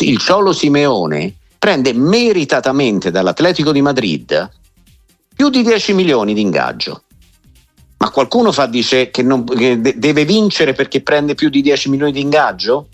il 0.02 0.20
Ciolo 0.20 0.54
Simeone 0.54 1.38
prende 1.62 1.94
meritatamente 1.94 3.12
dall'Atletico 3.12 3.72
di 3.72 3.84
Madrid 3.84 4.50
più 5.36 5.50
di 5.50 5.62
10 5.62 5.94
milioni 5.94 6.34
di 6.34 6.42
ingaggio. 6.42 7.04
Ma 7.98 8.10
qualcuno 8.10 8.52
fa, 8.52 8.66
dice 8.66 9.12
che, 9.12 9.22
non, 9.22 9.44
che 9.46 9.80
de- 9.80 10.00
deve 10.00 10.26
vincere 10.26 10.74
perché 10.74 11.04
prende 11.04 11.36
più 11.36 11.50
di 11.50 11.62
10 11.62 11.90
milioni 11.90 12.14
di 12.14 12.20
ingaggio? 12.20 12.88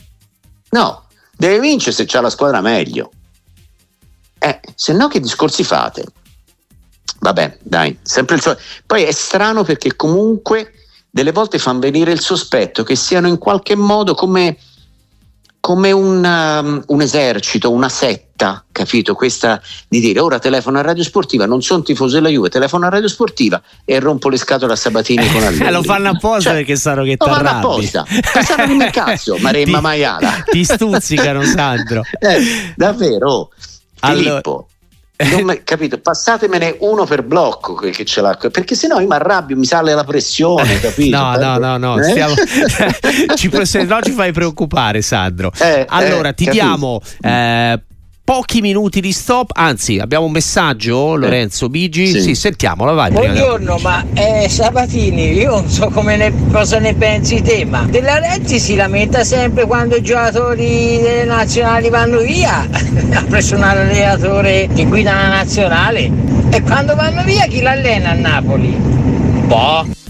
No, 0.71 1.05
deve 1.37 1.61
vincere 1.61 1.93
se 1.93 2.03
c'ha 2.05 2.19
la 2.19 2.29
squadra 2.29 2.59
meglio. 2.59 3.09
Eh, 4.37 4.59
se 4.75 4.91
no 4.91 5.07
che 5.07 5.21
discorsi 5.21 5.63
fate? 5.63 6.03
Vabbè, 7.19 7.59
dai, 7.63 7.97
sempre 8.01 8.35
il 8.35 8.41
suo. 8.41 8.57
Poi 8.85 9.03
è 9.03 9.11
strano 9.13 9.63
perché 9.63 9.95
comunque 9.95 10.73
delle 11.09 11.31
volte 11.31 11.57
fanno 11.57 11.79
venire 11.79 12.11
il 12.11 12.19
sospetto 12.19 12.83
che 12.83 12.97
siano 12.97 13.29
in 13.29 13.37
qualche 13.37 13.75
modo 13.75 14.13
come, 14.13 14.57
come 15.67 15.91
un, 15.91 16.23
um, 16.23 16.81
un, 16.87 17.01
esercito, 17.01 17.73
una 17.73 17.89
setta, 17.89 18.63
capito? 18.71 19.15
Questa 19.15 19.61
di 19.89 19.99
dire 19.99 20.21
ora 20.21 20.39
telefono 20.39 20.77
a 20.77 20.81
Radio 20.81 21.03
Sportiva, 21.03 21.45
non 21.45 21.61
sono 21.61 21.81
tifoso 21.81 22.15
della 22.15 22.29
Juve, 22.29 22.47
telefono 22.47 22.85
a 22.85 22.89
Radio 22.89 23.09
Sportiva 23.09 23.61
e 23.83 23.99
rompo 23.99 24.29
le 24.29 24.37
scatole 24.37 24.71
a 24.71 24.75
Sabatini 24.77 25.29
con 25.29 25.43
Allegri. 25.43 25.69
Lo 25.69 25.83
fanno 25.83 26.07
apposta 26.07 26.51
cioè, 26.51 26.53
perché 26.53 26.77
sanno 26.77 27.03
che 27.03 27.17
ti 27.17 27.27
Lo 27.27 27.33
fanno 27.33 27.49
apposta, 27.49 28.05
sanno 28.45 28.77
di 28.81 28.89
cazzo, 28.91 29.35
Maremma 29.43 29.81
Maiala. 29.81 30.41
Ti 30.49 30.63
stuzzicano 30.63 31.43
Sandro. 31.43 32.03
Eh, 32.17 32.73
davvero. 32.77 33.49
Allora, 33.99 34.23
Filippo, 34.23 34.67
non, 35.17 35.61
capito? 35.63 35.97
Passatemene 35.97 36.75
uno 36.79 37.05
per 37.05 37.23
blocco 37.23 37.73
che 37.73 38.05
ce 38.05 38.21
l'ha, 38.21 38.37
perché 38.51 38.75
se 38.75 38.87
no 38.87 38.99
io 38.99 39.07
mi 39.07 39.15
arrabbio, 39.15 39.57
mi 39.57 39.65
sale 39.65 39.93
la 39.93 40.03
pressione, 40.03 40.77
capito? 40.79 41.17
no, 41.17 41.35
no, 41.35 41.57
no, 41.57 41.77
no, 41.77 41.99
eh? 41.99 42.03
stiamo, 42.03 42.33
ci, 43.35 43.49
se 43.63 43.83
no 43.83 44.01
ci 44.01 44.11
fai 44.11 44.31
preoccupare, 44.31 45.01
Sandro. 45.01 45.51
Eh, 45.59 45.85
allora, 45.89 46.29
eh, 46.29 46.33
ti 46.35 46.45
capito. 46.45 46.63
diamo 46.63 47.01
eh, 47.21 47.81
pochi 48.27 48.59
minuti 48.59 48.99
di 48.99 49.13
stop. 49.13 49.51
Anzi, 49.53 49.99
abbiamo 49.99 50.25
un 50.25 50.33
messaggio, 50.33 51.15
eh. 51.15 51.17
Lorenzo 51.17 51.69
Bigi. 51.69 52.07
Sì, 52.07 52.19
sì 52.19 52.35
sentiamolo, 52.35 52.93
vai. 52.93 53.09
Buongiorno, 53.09 53.77
ma 53.77 54.03
eh, 54.15 54.49
Sabatini, 54.49 55.31
io 55.31 55.51
non 55.51 55.69
so 55.69 55.89
ne, 56.01 56.33
cosa 56.51 56.77
ne 56.77 56.93
pensi 56.93 57.41
te, 57.41 57.63
ma 57.63 57.85
della 57.89 58.19
Renzi 58.19 58.59
si 58.59 58.75
lamenta 58.75 59.23
sempre 59.23 59.65
quando 59.65 59.95
i 59.95 60.01
giocatori 60.01 60.99
delle 61.01 61.23
nazionali 61.23 61.89
vanno 61.89 62.19
via. 62.19 62.67
ha 63.13 63.23
preso 63.29 63.55
un 63.55 63.63
allenatore 63.63 64.67
che 64.75 64.83
guida 64.83 65.13
la 65.13 65.29
nazionale. 65.29 66.11
E 66.49 66.61
quando 66.63 66.95
vanno 66.95 67.23
via 67.23 67.45
chi 67.45 67.61
l'allena 67.61 68.09
a 68.09 68.13
Napoli? 68.13 68.75
Boh. 69.45 70.06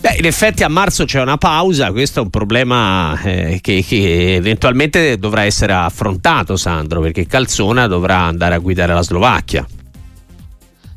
Beh, 0.00 0.16
in 0.16 0.24
effetti 0.24 0.64
a 0.64 0.68
marzo 0.68 1.04
c'è 1.04 1.20
una 1.20 1.36
pausa, 1.36 1.90
questo 1.90 2.20
è 2.20 2.22
un 2.22 2.30
problema 2.30 3.20
eh, 3.20 3.58
che, 3.60 3.84
che, 3.86 4.34
eventualmente 4.36 5.18
dovrà 5.18 5.42
essere 5.42 5.74
affrontato, 5.74 6.56
Sandro, 6.56 7.02
perché 7.02 7.26
Calzona 7.26 7.86
dovrà 7.86 8.20
andare 8.20 8.54
a 8.54 8.58
guidare 8.58 8.94
la 8.94 9.02
Slovacchia. 9.02 9.66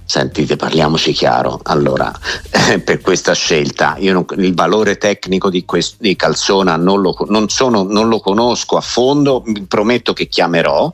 Sentite, 0.05 0.55
parliamoci 0.55 1.11
chiaro. 1.11 1.59
Allora, 1.63 2.13
eh, 2.71 2.79
per 2.79 3.01
questa 3.01 3.33
scelta, 3.33 3.97
non, 3.99 4.25
il 4.37 4.53
valore 4.53 4.95
tecnico 4.95 5.49
di, 5.49 5.65
quest, 5.65 5.97
di 5.99 6.15
Calzona 6.15 6.77
non 6.77 7.01
lo, 7.01 7.13
non, 7.27 7.49
sono, 7.49 7.83
non 7.83 8.07
lo 8.07 8.21
conosco 8.21 8.77
a 8.77 8.81
fondo, 8.81 9.43
prometto 9.67 10.13
che 10.13 10.27
chiamerò 10.27 10.93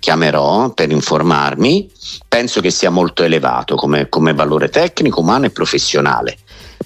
chiamerò 0.00 0.70
per 0.70 0.90
informarmi, 0.90 1.90
penso 2.26 2.62
che 2.62 2.70
sia 2.70 2.88
molto 2.88 3.22
elevato 3.22 3.76
come, 3.76 4.08
come, 4.08 4.32
valore 4.32 4.70
tecnico, 4.70 5.20
umano 5.20 5.44
e 5.44 5.50
professionale. 5.50 6.38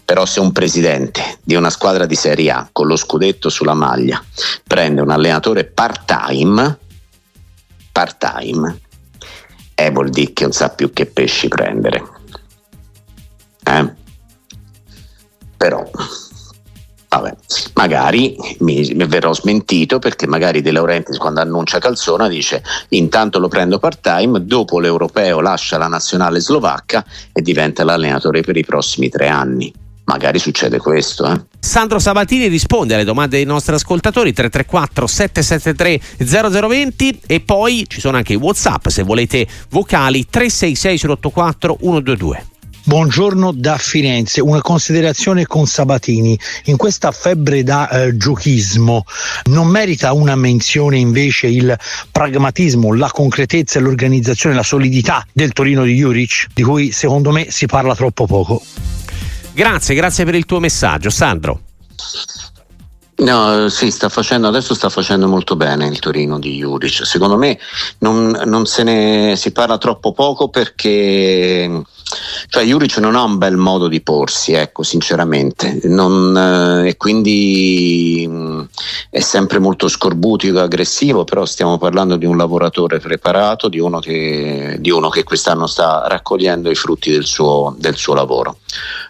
Però 0.02 0.26
se 0.26 0.40
un 0.40 0.52
presidente 0.52 1.38
di 1.42 1.54
una 1.54 1.70
squadra 1.70 2.07
di 2.07 2.14
Serie 2.14 2.50
A 2.50 2.68
con 2.72 2.87
lo 2.87 2.96
scudetto 2.96 3.48
sulla 3.48 3.74
maglia 3.74 4.22
prende 4.66 5.00
un 5.00 5.11
allenatore 5.11 5.64
part-time, 5.64 6.78
part-time, 7.92 8.80
eh, 9.74 9.90
vuol 9.90 10.11
dire 10.11 10.33
che 10.33 10.44
non 10.44 10.52
sa 10.52 10.70
più 10.70 10.92
che 10.92 11.07
pesci 11.07 11.48
prendere. 11.48 12.02
Eh? 13.64 13.92
Però 15.57 15.88
vabbè, 17.18 17.37
magari 17.74 18.37
mi, 18.61 18.92
mi, 18.94 19.07
verrò 19.07 19.33
smentito 19.33 19.98
perché 19.98 20.27
magari 20.27 20.62
De 20.62 20.72
Laurentiis 20.72 21.18
quando 21.18 21.40
annuncia 21.40 21.79
Calzona 21.79 22.29
dice 22.29 22.62
intanto 22.90 23.38
lo 23.38 23.48
prendo 23.48 23.79
part 23.79 24.00
time, 24.00 24.44
dopo 24.44 24.81
l'europeo 24.81 25.40
lascia 25.40 25.79
la 25.79 25.88
nazionale 25.88 26.40
slovacca 26.40 27.05
e 27.33 27.42
diventa 27.42 27.85
l'allenatore 27.85 28.42
per 28.42 28.57
i 28.57 28.64
prossimi 28.64 29.09
tre 29.09 29.29
anni 29.29 29.72
magari 30.05 30.38
succede 30.38 30.79
questo. 30.79 31.27
Eh. 31.27 31.40
Sandro 31.59 31.98
Sabatini 31.98 32.46
risponde 32.48 32.94
alle 32.94 33.05
domande 33.05 33.37
dei 33.37 33.46
nostri 33.46 33.74
ascoltatori 33.74 34.33
334 34.33 35.07
773 35.07 36.61
0020 36.61 37.20
e 37.27 37.40
poi 37.40 37.85
ci 37.88 38.00
sono 38.00 38.16
anche 38.16 38.35
i 38.35 38.37
Whatsapp 38.37 38.88
se 38.88 39.03
volete 39.03 39.46
vocali 39.70 40.27
366 40.29 41.11
084 41.11 41.79
122. 41.81 42.46
Buongiorno 42.87 43.53
da 43.55 43.79
Firenze, 43.79 44.42
una 44.42 44.61
considerazione 44.61 45.47
con 45.47 45.64
Sabatini. 45.66 46.38
In 46.64 46.77
questa 46.77 47.12
febbre 47.12 47.62
da 47.62 47.88
eh, 47.88 48.14
giochismo 48.14 49.05
non 49.44 49.68
merita 49.68 50.12
una 50.12 50.37
menzione 50.37 50.99
invece 50.99 51.47
il 51.47 51.75
pragmatismo, 52.12 52.92
la 52.92 53.11
concretezza, 53.11 53.81
l'organizzazione, 53.81 54.55
la 54.55 54.62
solidità 54.62 55.27
del 55.33 55.55
Torino 55.55 55.85
di 55.85 55.94
Juric, 55.94 56.49
di 56.53 56.62
cui 56.62 56.92
secondo 56.92 57.31
me 57.31 57.51
si 57.51 57.64
parla 57.64 57.94
troppo 57.94 58.27
poco. 58.27 58.62
Grazie, 59.55 59.94
grazie 59.94 60.27
per 60.27 60.35
il 60.35 60.44
tuo 60.44 60.61
messaggio, 60.61 61.09
Sandro. 61.09 61.61
No, 63.16 63.70
sì, 63.70 63.90
sta 63.90 64.11
facendo, 64.11 64.47
adesso 64.47 64.75
sta 64.75 64.90
facendo 64.90 65.27
molto 65.27 65.57
bene 65.57 65.87
il 65.87 66.01
Torino 66.01 66.38
di 66.38 66.57
Juric. 66.57 67.07
Secondo 67.07 67.38
me 67.38 67.59
non, 68.01 68.42
non 68.44 68.66
se 68.66 68.83
ne 68.83 69.37
si 69.37 69.53
parla 69.53 69.79
troppo 69.79 70.12
poco 70.12 70.51
perché 70.51 71.83
cioè 72.48 72.64
Juric 72.64 72.98
non 72.98 73.16
ha 73.16 73.22
un 73.22 73.38
bel 73.38 73.57
modo 73.57 73.88
di 73.88 74.00
porsi, 74.00 74.53
ecco, 74.53 74.83
sinceramente, 74.83 75.81
non, 75.85 76.37
eh, 76.37 76.88
e 76.88 76.96
quindi 76.96 78.27
mh, 78.29 78.33
mm, 78.33 78.62
è 79.11 79.20
sempre 79.20 79.59
molto 79.59 79.88
scorbutico 79.88 80.61
aggressivo, 80.61 81.24
però 81.24 81.44
stiamo 81.44 81.79
parlando 81.79 82.16
di 82.16 82.27
un 82.27 82.37
lavoratore 82.37 82.98
preparato, 82.98 83.68
di 83.68 83.79
uno 83.79 84.00
che, 84.00 84.77
di 84.81 84.90
uno 84.90 85.09
che 85.09 85.24
quest'anno 85.24 85.66
sta 85.66 86.07
raccogliendo 86.07 86.70
i 86.70 86.74
frutti 86.74 87.11
del 87.11 87.24
suo, 87.24 87.74
del 87.79 87.96
suo 87.96 88.14
lavoro. 88.14 88.59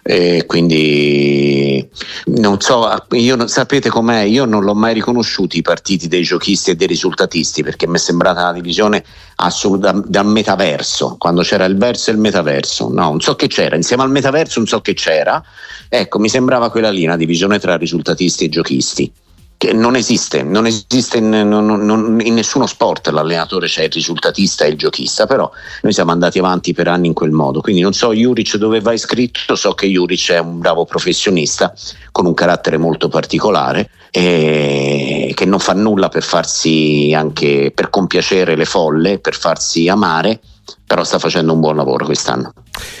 E 0.03 0.45
quindi 0.45 1.87
non 2.25 2.59
so, 2.61 2.87
io, 3.11 3.47
sapete 3.47 3.89
com'è, 3.89 4.21
io 4.21 4.45
non 4.45 4.63
l'ho 4.63 4.75
mai 4.75 4.93
riconosciuto 4.93 5.57
i 5.57 5.61
partiti 5.61 6.07
dei 6.07 6.21
giochisti 6.21 6.71
e 6.71 6.75
dei 6.75 6.87
risultatisti 6.87 7.63
perché 7.63 7.87
mi 7.87 7.95
è 7.95 7.99
sembrata 7.99 8.41
una 8.41 8.53
divisione 8.53 9.03
assoluta 9.37 9.91
dal 9.91 10.25
metaverso, 10.25 11.15
quando 11.17 11.41
c'era 11.41 11.65
il 11.65 11.77
verso 11.77 12.09
e 12.09 12.13
il 12.13 12.19
metaverso, 12.19 12.89
no, 12.95 13.09
non 13.09 13.19
so 13.19 13.35
che 13.35 13.47
c'era, 13.47 13.75
insieme 13.75 14.03
al 14.03 14.09
metaverso 14.09 14.59
non 14.59 14.67
so 14.67 14.81
che 14.81 14.93
c'era, 14.93 15.43
ecco, 15.89 16.17
mi 16.19 16.29
sembrava 16.29 16.71
quella 16.71 16.89
lì, 16.89 17.05
una 17.05 17.17
divisione 17.17 17.59
tra 17.59 17.75
risultatisti 17.75 18.45
e 18.45 18.49
giochisti 18.49 19.11
che 19.57 19.71
non 19.71 19.95
esiste, 19.95 20.43
non 20.43 20.65
esiste 20.65 21.17
in, 21.17 21.29
non, 21.29 21.65
non, 21.65 22.19
in, 22.21 22.33
nessuno 22.33 22.65
sport. 22.65 23.07
L'allenatore 23.07 23.67
c'è 23.67 23.83
il 23.83 23.91
risultatista 23.91 24.65
e 24.65 24.69
il 24.69 24.77
giochista, 24.77 25.25
però 25.27 25.49
noi 25.81 25.93
siamo 25.93 26.11
andati 26.11 26.39
avanti 26.39 26.73
per 26.73 26.89
anni 26.89 27.07
in 27.07 27.13
quel 27.13 27.31
modo, 27.31 27.61
quindi 27.61 27.81
non 27.81 27.93
so 27.93 28.13
Juric 28.13 28.57
dove 28.57 28.81
va 28.81 28.91
iscritto, 28.91 29.55
so 29.55 29.73
che 29.73 29.87
Juric 29.87 30.31
è 30.31 30.39
un 30.39 30.59
bravo 30.59 30.83
professionista 30.83 31.73
con 32.11 32.25
un 32.25 32.33
carattere 32.33 32.77
molto 32.77 33.07
particolare 33.07 33.89
e 34.11 35.31
che 35.33 35.45
non 35.45 35.59
fa 35.59 35.73
nulla 35.73 36.09
per 36.09 36.23
farsi 36.23 37.13
anche 37.15 37.71
per 37.73 37.89
compiacere 37.89 38.57
le 38.57 38.65
folle, 38.65 39.19
per 39.19 39.35
farsi 39.35 39.87
amare 39.87 40.41
però 40.85 41.03
sta 41.03 41.19
facendo 41.19 41.53
un 41.53 41.59
buon 41.59 41.75
lavoro 41.75 42.05
quest'anno. 42.05 42.53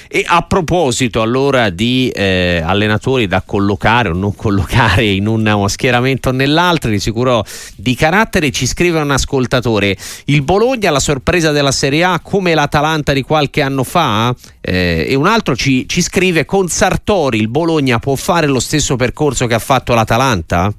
E 0.07 0.23
a 0.25 0.41
proposito 0.43 1.21
allora 1.21 1.69
di 1.69 2.09
eh, 2.09 2.61
allenatori 2.63 3.27
da 3.27 3.41
collocare 3.41 4.09
o 4.09 4.13
non 4.13 4.35
collocare 4.35 5.05
in 5.05 5.27
uno 5.27 5.67
schieramento 5.67 6.29
o 6.29 6.31
nell'altro, 6.31 6.89
di 6.89 6.99
sicuro 6.99 7.43
di 7.75 7.95
carattere, 7.95 8.51
ci 8.51 8.65
scrive 8.65 8.99
un 8.99 9.11
ascoltatore, 9.11 9.97
il 10.25 10.41
Bologna 10.41 10.91
la 10.91 10.99
sorpresa 10.99 11.51
della 11.51 11.71
Serie 11.71 12.03
A 12.03 12.19
come 12.21 12.53
l'Atalanta 12.53 13.13
di 13.13 13.21
qualche 13.21 13.61
anno 13.61 13.83
fa? 13.83 14.33
Eh, 14.61 15.05
e 15.09 15.15
un 15.15 15.27
altro 15.27 15.55
ci, 15.55 15.87
ci 15.87 16.01
scrive 16.01 16.45
con 16.45 16.67
Sartori 16.67 17.39
il 17.39 17.49
Bologna 17.49 17.99
può 17.99 18.15
fare 18.15 18.47
lo 18.47 18.59
stesso 18.59 18.95
percorso 18.95 19.47
che 19.47 19.53
ha 19.53 19.59
fatto 19.59 19.93
l'Atalanta? 19.93 20.73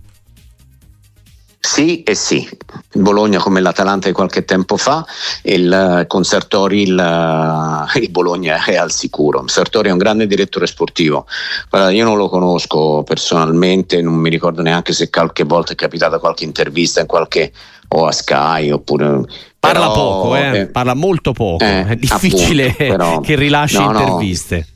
Sì 1.66 2.04
e 2.04 2.14
sì, 2.14 2.48
il 2.92 3.02
Bologna 3.02 3.40
come 3.40 3.60
l'Atalanta 3.60 4.06
di 4.06 4.14
qualche 4.14 4.44
tempo 4.44 4.76
fa 4.76 5.04
il, 5.42 6.04
con 6.06 6.22
Sartori 6.22 6.82
il, 6.82 6.92
il, 8.00 8.10
Bologna 8.10 8.64
è 8.64 8.76
al 8.76 8.92
sicuro. 8.92 9.42
Sartori 9.48 9.88
è 9.88 9.92
un 9.92 9.98
grande 9.98 10.28
direttore 10.28 10.68
sportivo, 10.68 11.26
Guarda, 11.68 11.90
io 11.90 12.04
non 12.04 12.16
lo 12.16 12.28
conosco 12.28 13.02
personalmente, 13.02 14.00
non 14.00 14.14
mi 14.14 14.30
ricordo 14.30 14.62
neanche 14.62 14.92
se 14.92 15.10
qualche 15.10 15.42
volta 15.42 15.72
è 15.72 15.74
capitata 15.74 16.20
qualche 16.20 16.44
intervista 16.44 17.00
in 17.00 17.06
qualche 17.06 17.52
o 17.88 18.06
a 18.06 18.12
Sky 18.12 18.70
oppure 18.70 19.22
parla 19.58 19.88
però, 19.88 19.92
poco, 19.92 20.36
eh? 20.36 20.58
Eh, 20.60 20.66
parla 20.68 20.94
molto 20.94 21.32
poco, 21.32 21.64
eh, 21.64 21.84
è 21.84 21.96
difficile 21.96 22.68
appunto, 22.68 22.96
però, 22.96 23.20
che 23.20 23.34
rilasci 23.34 23.78
no, 23.78 23.90
interviste. 23.90 24.56
No 24.56 24.74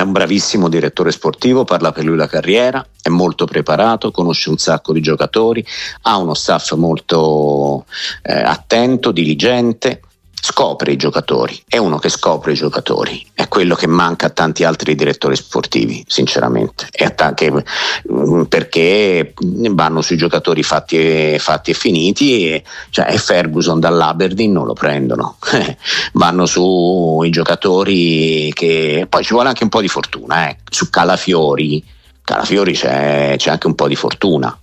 è 0.00 0.02
un 0.02 0.12
bravissimo 0.12 0.68
direttore 0.68 1.12
sportivo, 1.12 1.64
parla 1.64 1.92
per 1.92 2.04
lui 2.04 2.16
la 2.16 2.26
carriera, 2.26 2.84
è 3.02 3.10
molto 3.10 3.44
preparato, 3.44 4.10
conosce 4.10 4.48
un 4.48 4.56
sacco 4.56 4.92
di 4.92 5.00
giocatori, 5.02 5.64
ha 6.02 6.16
uno 6.16 6.32
staff 6.32 6.72
molto 6.74 7.84
eh, 8.22 8.32
attento, 8.32 9.12
diligente 9.12 10.00
scopre 10.40 10.92
i 10.92 10.96
giocatori, 10.96 11.60
è 11.68 11.76
uno 11.76 11.98
che 11.98 12.08
scopre 12.08 12.52
i 12.52 12.56
giocatori, 12.56 13.24
è 13.34 13.46
quello 13.48 13.74
che 13.74 13.86
manca 13.86 14.26
a 14.26 14.30
tanti 14.30 14.64
altri 14.64 14.94
direttori 14.94 15.36
sportivi, 15.36 16.02
sinceramente, 16.06 16.88
tanti, 17.14 17.50
mm, 17.50 18.42
perché 18.44 19.34
vanno 19.70 20.00
sui 20.00 20.16
giocatori 20.16 20.62
fatti 20.62 20.96
e, 20.96 21.38
fatti 21.38 21.70
e 21.70 21.74
finiti 21.74 22.48
e, 22.48 22.64
cioè, 22.90 23.16
Ferguson 23.18 23.80
dall'Aberdeen 23.80 24.52
non 24.52 24.66
lo 24.66 24.72
prendono, 24.72 25.36
vanno 26.14 26.46
sui 26.46 27.30
giocatori 27.30 28.50
che 28.54 29.06
poi 29.08 29.22
ci 29.22 29.34
vuole 29.34 29.48
anche 29.48 29.64
un 29.64 29.68
po' 29.68 29.80
di 29.80 29.88
fortuna, 29.88 30.48
eh. 30.48 30.56
su 30.70 30.88
Calafiori, 30.88 31.84
Calafiori 32.24 32.72
c'è, 32.72 33.34
c'è 33.36 33.50
anche 33.50 33.66
un 33.66 33.74
po' 33.74 33.88
di 33.88 33.96
fortuna 33.96 34.56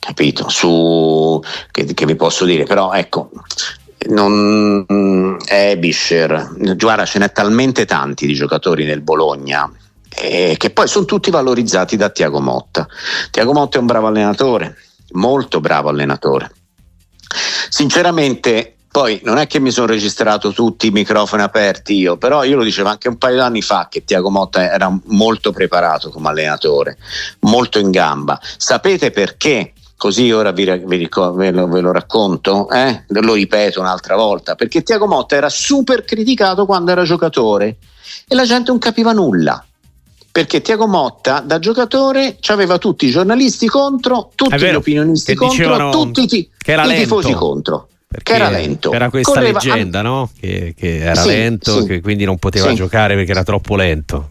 capito? 0.00 0.48
Su 0.48 1.40
che, 1.70 1.84
che, 1.84 2.06
vi 2.06 2.16
posso 2.16 2.44
dire, 2.44 2.64
però 2.64 2.92
ecco, 2.92 3.30
non 4.08 5.36
è 5.44 5.76
Bischer, 5.76 6.52
guarda 6.76 7.04
ce 7.04 7.18
n'è 7.18 7.32
talmente 7.32 7.84
tanti 7.84 8.26
di 8.26 8.34
giocatori 8.34 8.84
nel 8.84 9.02
Bologna 9.02 9.70
eh, 10.20 10.54
che 10.58 10.70
poi 10.70 10.88
sono 10.88 11.04
tutti 11.04 11.30
valorizzati 11.30 11.96
da 11.96 12.10
Tiago 12.10 12.40
Motta. 12.40 12.86
Tiago 13.30 13.52
Motta 13.52 13.78
è 13.78 13.80
un 13.80 13.86
bravo 13.86 14.08
allenatore, 14.08 14.76
molto 15.12 15.60
bravo 15.60 15.88
allenatore. 15.88 16.52
Sinceramente 17.68 18.74
poi 18.90 19.20
non 19.22 19.38
è 19.38 19.46
che 19.46 19.60
mi 19.60 19.70
sono 19.70 19.86
registrato 19.86 20.52
tutti 20.52 20.88
i 20.88 20.90
microfoni 20.90 21.42
aperti 21.42 21.96
io, 21.96 22.16
però 22.16 22.42
io 22.42 22.56
lo 22.56 22.64
dicevo 22.64 22.88
anche 22.88 23.08
un 23.08 23.18
paio 23.18 23.36
d'anni 23.36 23.62
fa 23.62 23.86
che 23.88 24.04
Tiago 24.04 24.30
Motta 24.30 24.72
era 24.72 24.92
molto 25.06 25.52
preparato 25.52 26.10
come 26.10 26.28
allenatore, 26.28 26.98
molto 27.40 27.78
in 27.78 27.90
gamba. 27.90 28.38
Sapete 28.56 29.12
perché? 29.12 29.74
Così 30.00 30.32
ora 30.32 30.50
vi, 30.50 30.64
vi, 30.64 31.08
ve, 31.34 31.50
lo, 31.50 31.68
ve, 31.68 31.80
lo, 31.80 31.92
racconto, 31.92 32.70
eh? 32.70 33.04
lo 33.08 33.34
ripeto 33.34 33.80
un'altra 33.80 34.16
volta, 34.16 34.54
perché 34.54 34.82
Tiago 34.82 35.06
Motta 35.06 35.36
era 35.36 35.50
super 35.50 36.04
criticato 36.04 36.64
quando 36.64 36.90
era 36.90 37.02
giocatore 37.04 37.76
e 38.26 38.34
la 38.34 38.46
gente 38.46 38.70
non 38.70 38.78
capiva 38.78 39.12
nulla. 39.12 39.62
Perché 40.32 40.62
Tiago 40.62 40.86
Motta 40.86 41.40
da 41.40 41.58
giocatore 41.58 42.38
aveva 42.46 42.78
tutti 42.78 43.04
i 43.04 43.10
giornalisti 43.10 43.66
contro, 43.66 44.30
tutti 44.34 44.56
vero, 44.56 44.72
gli 44.72 44.76
opinionisti 44.76 45.34
contro, 45.34 45.90
tutti 45.90 46.22
i, 46.22 46.48
i 46.48 46.94
tifosi 46.94 47.34
contro. 47.34 47.88
Perché 48.08 48.32
era 48.32 48.48
lento. 48.48 48.92
Era 48.92 49.10
questa 49.10 49.32
Correva 49.32 49.60
leggenda, 49.62 49.98
a... 49.98 50.02
no? 50.02 50.30
Che, 50.40 50.72
che 50.74 51.00
era 51.00 51.20
sì, 51.20 51.28
lento, 51.28 51.80
sì, 51.82 51.86
che 51.86 52.00
quindi 52.00 52.24
non 52.24 52.38
poteva 52.38 52.68
sì. 52.68 52.74
giocare 52.74 53.16
perché 53.16 53.32
era 53.32 53.44
troppo 53.44 53.76
lento. 53.76 54.30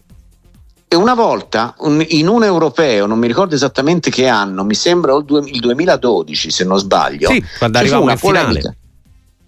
E 0.92 0.96
una 0.96 1.14
volta 1.14 1.76
in 2.08 2.26
un 2.26 2.42
europeo, 2.42 3.06
non 3.06 3.16
mi 3.20 3.28
ricordo 3.28 3.54
esattamente 3.54 4.10
che 4.10 4.26
anno, 4.26 4.64
mi 4.64 4.74
sembra 4.74 5.14
il 5.14 5.60
2012 5.60 6.50
se 6.50 6.64
non 6.64 6.80
sbaglio, 6.80 7.30
sì, 7.30 7.44
quando 7.58 7.78
arrivava 7.78 8.10
in 8.10 8.18
polemica. 8.18 8.58
Finale. 8.58 8.76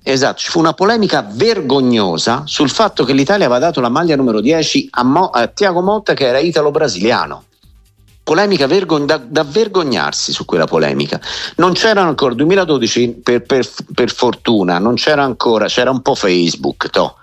Esatto, 0.05 0.39
ci 0.39 0.51
fu 0.51 0.61
una 0.61 0.73
polemica 0.73 1.27
vergognosa 1.29 2.45
sul 2.47 2.71
fatto 2.71 3.03
che 3.03 3.13
l'Italia 3.13 3.47
aveva 3.47 3.59
dato 3.59 3.81
la 3.81 3.89
maglia 3.89 4.15
numero 4.15 4.41
10 4.41 4.91
a, 4.93 5.03
Mo- 5.03 5.31
a 5.31 5.49
Tiago 5.49 5.81
Motta 5.81 6.15
che 6.15 6.27
era 6.27 6.39
italo-brasiliano. 6.39 7.43
Polemica 8.23 8.69
vergogn- 8.69 9.07
da, 9.07 9.17
da, 9.17 9.43
vergognarsi 9.43 10.31
su 10.31 10.45
quella 10.45 10.67
polemica. 10.67 11.21
Non 11.57 11.73
c'era 11.73 12.03
ancora, 12.03 12.35
2012 12.35 13.21
per, 13.21 13.43
per, 13.43 13.69
per 13.93 14.13
fortuna, 14.13 14.79
non 14.79 14.95
c'era 14.95 15.25
ancora, 15.25 15.67
c'era 15.67 15.91
un 15.91 16.03
po' 16.03 16.15
Facebook, 16.15 16.89
toh 16.89 17.17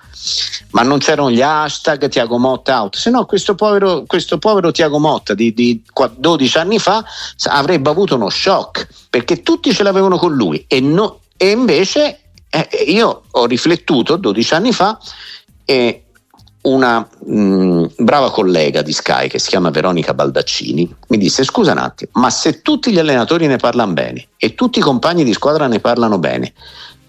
ma 0.71 0.81
non 0.81 0.99
c'erano 0.99 1.31
gli 1.31 1.41
hashtag 1.41 2.07
Tiago 2.07 2.37
Motta 2.37 2.81
out, 2.81 2.95
se 2.97 3.09
no 3.09 3.25
questo 3.25 3.55
povero, 3.55 4.03
questo 4.05 4.37
povero 4.37 4.71
Tiago 4.71 4.99
Motta 4.99 5.33
di, 5.33 5.53
di 5.53 5.81
12 6.17 6.57
anni 6.57 6.79
fa 6.79 7.03
avrebbe 7.45 7.89
avuto 7.89 8.15
uno 8.15 8.29
shock 8.29 8.87
perché 9.09 9.41
tutti 9.41 9.73
ce 9.73 9.83
l'avevano 9.83 10.17
con 10.17 10.33
lui. 10.33 10.63
E, 10.67 10.79
no, 10.79 11.21
e 11.37 11.51
invece 11.51 12.19
eh, 12.49 12.67
io 12.87 13.23
ho 13.29 13.45
riflettuto 13.45 14.15
12 14.15 14.53
anni 14.53 14.73
fa 14.73 14.99
e 15.65 16.03
una 16.61 17.07
mh, 17.25 17.41
mm, 17.41 17.85
brava 17.97 18.31
collega 18.31 18.81
di 18.81 18.91
Sky 18.91 19.27
che 19.29 19.39
si 19.39 19.49
chiama 19.49 19.69
Veronica 19.69 20.13
Baldaccini 20.13 20.93
mi 21.07 21.17
disse 21.17 21.45
scusa 21.45 21.71
un 21.71 21.77
attimo 21.77 22.11
ma 22.15 22.29
se 22.29 22.61
tutti 22.61 22.91
gli 22.91 22.99
allenatori 22.99 23.47
ne 23.47 23.55
parlano 23.55 23.93
bene 23.93 24.27
e 24.35 24.55
tutti 24.55 24.79
i 24.79 24.81
compagni 24.81 25.23
di 25.23 25.31
squadra 25.31 25.67
ne 25.67 25.79
parlano 25.79 26.19
bene 26.19 26.53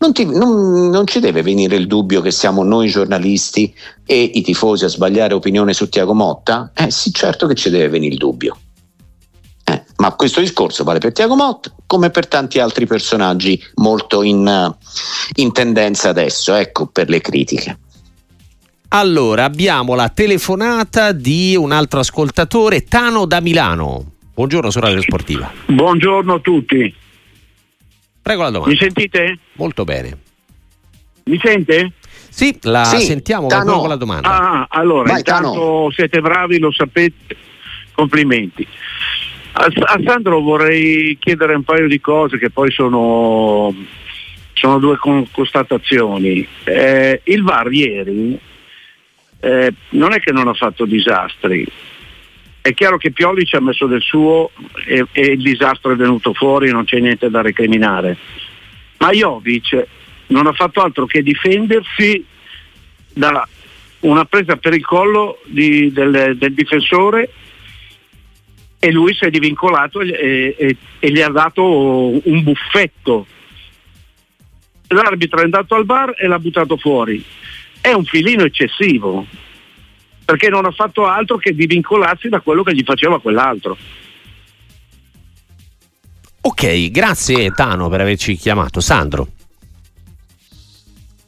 non, 0.00 0.12
ti, 0.14 0.24
non, 0.24 0.88
non, 0.88 1.06
ci 1.06 1.20
deve 1.20 1.42
venire 1.42 1.76
il 1.76 1.86
dubbio 1.86 2.22
che 2.22 2.30
siamo 2.30 2.62
noi 2.62 2.88
giornalisti 2.88 3.72
e 4.06 4.22
i 4.22 4.40
tifosi 4.40 4.84
a 4.84 4.88
sbagliare 4.88 5.34
opinione 5.34 5.74
su 5.74 5.88
Tiago 5.88 6.14
Motta? 6.14 6.72
Eh 6.74 6.90
sì, 6.90 7.12
certo 7.12 7.46
che 7.46 7.54
ci 7.54 7.68
deve 7.68 7.88
venire 7.88 8.14
il 8.14 8.18
dubbio. 8.18 8.56
Eh, 9.62 9.84
ma 9.96 10.12
questo 10.14 10.40
discorso 10.40 10.84
vale 10.84 11.00
per 11.00 11.12
Tiago 11.12 11.36
Motta 11.36 11.70
come 11.86 12.08
per 12.08 12.26
tanti 12.28 12.58
altri 12.58 12.86
personaggi 12.86 13.62
molto 13.74 14.22
in, 14.22 14.74
in 15.34 15.52
tendenza 15.52 16.08
adesso, 16.08 16.54
ecco, 16.54 16.86
per 16.86 17.10
le 17.10 17.20
critiche. 17.20 17.78
Allora, 18.88 19.44
abbiamo 19.44 19.94
la 19.94 20.08
telefonata 20.08 21.12
di 21.12 21.54
un 21.56 21.72
altro 21.72 22.00
ascoltatore, 22.00 22.84
Tano 22.84 23.26
da 23.26 23.40
Milano. 23.40 24.12
Buongiorno, 24.32 24.70
sorella 24.70 25.00
sportiva. 25.02 25.52
Buongiorno 25.66 26.34
a 26.34 26.38
tutti. 26.40 27.08
Prego 28.22 28.42
la 28.42 28.50
domanda. 28.50 28.72
Mi 28.72 28.78
sentite? 28.78 29.38
Molto 29.54 29.84
bene. 29.84 30.18
Mi 31.24 31.38
sente? 31.42 31.92
Sì, 32.28 32.56
la 32.62 32.84
sì, 32.84 33.00
sentiamo 33.00 33.48
con 33.48 33.88
la 33.88 33.96
domanda. 33.96 34.28
Ah, 34.28 34.66
allora, 34.70 35.10
Vai, 35.10 35.18
intanto 35.18 35.50
Tano. 35.50 35.90
siete 35.90 36.20
bravi, 36.20 36.58
lo 36.58 36.72
sapete, 36.72 37.36
complimenti. 37.92 38.66
A, 39.52 39.64
a, 39.64 40.00
Sandro 40.04 40.40
vorrei 40.40 41.18
chiedere 41.18 41.54
un 41.54 41.64
paio 41.64 41.88
di 41.88 42.00
cose 42.00 42.38
che 42.38 42.50
poi 42.50 42.70
sono, 42.70 43.74
sono 44.52 44.78
due 44.78 44.96
constatazioni. 45.30 46.46
Eh, 46.64 47.20
il 47.24 47.42
VAR 47.42 47.70
ieri 47.72 48.38
eh, 49.40 49.74
non 49.90 50.12
è 50.12 50.20
che 50.20 50.32
non 50.32 50.46
ha 50.46 50.54
fatto 50.54 50.84
disastri, 50.84 51.66
è 52.62 52.74
chiaro 52.74 52.98
che 52.98 53.10
Pioli 53.10 53.46
ci 53.46 53.56
ha 53.56 53.60
messo 53.60 53.86
del 53.86 54.02
suo 54.02 54.50
e, 54.86 55.06
e, 55.12 55.20
il 55.32 55.42
disastro 55.42 55.92
è 55.92 55.96
venuto 55.96 56.34
fuori, 56.34 56.70
non 56.70 56.84
c'è 56.84 56.98
niente 56.98 57.30
da 57.30 57.40
recriminare. 57.40 58.16
Ma 58.98 59.10
Jovic 59.10 59.86
non 60.28 60.46
ha 60.46 60.52
fatto 60.52 60.82
altro 60.82 61.06
che 61.06 61.22
difendersi 61.22 62.24
da 63.12 63.46
una 64.00 64.24
presa 64.24 64.56
per 64.56 64.74
il 64.74 64.84
collo 64.84 65.40
di, 65.46 65.90
del, 65.92 66.36
del, 66.36 66.54
difensore 66.54 67.32
e 68.78 68.90
lui 68.90 69.14
si 69.14 69.24
è 69.24 69.30
divincolato 69.30 70.00
e, 70.00 70.54
e, 70.58 70.76
e, 70.98 71.10
gli 71.10 71.20
ha 71.20 71.28
dato 71.28 71.64
un 71.64 72.42
buffetto. 72.42 73.26
L'arbitro 74.88 75.40
è 75.40 75.44
andato 75.44 75.74
al 75.74 75.84
bar 75.84 76.14
e 76.16 76.26
l'ha 76.26 76.38
buttato 76.38 76.76
fuori. 76.76 77.22
È 77.80 77.92
un 77.92 78.04
filino 78.04 78.44
eccessivo 78.44 79.26
perché 80.30 80.48
non 80.48 80.64
ha 80.64 80.70
fatto 80.70 81.06
altro 81.06 81.38
che 81.38 81.52
divincolarsi 81.52 82.28
da 82.28 82.40
quello 82.40 82.62
che 82.62 82.72
gli 82.72 82.84
faceva 82.84 83.20
quell'altro. 83.20 83.76
Ok, 86.42 86.90
grazie 86.92 87.50
Tano 87.50 87.88
per 87.88 88.02
averci 88.02 88.36
chiamato. 88.36 88.80
Sandro. 88.80 89.26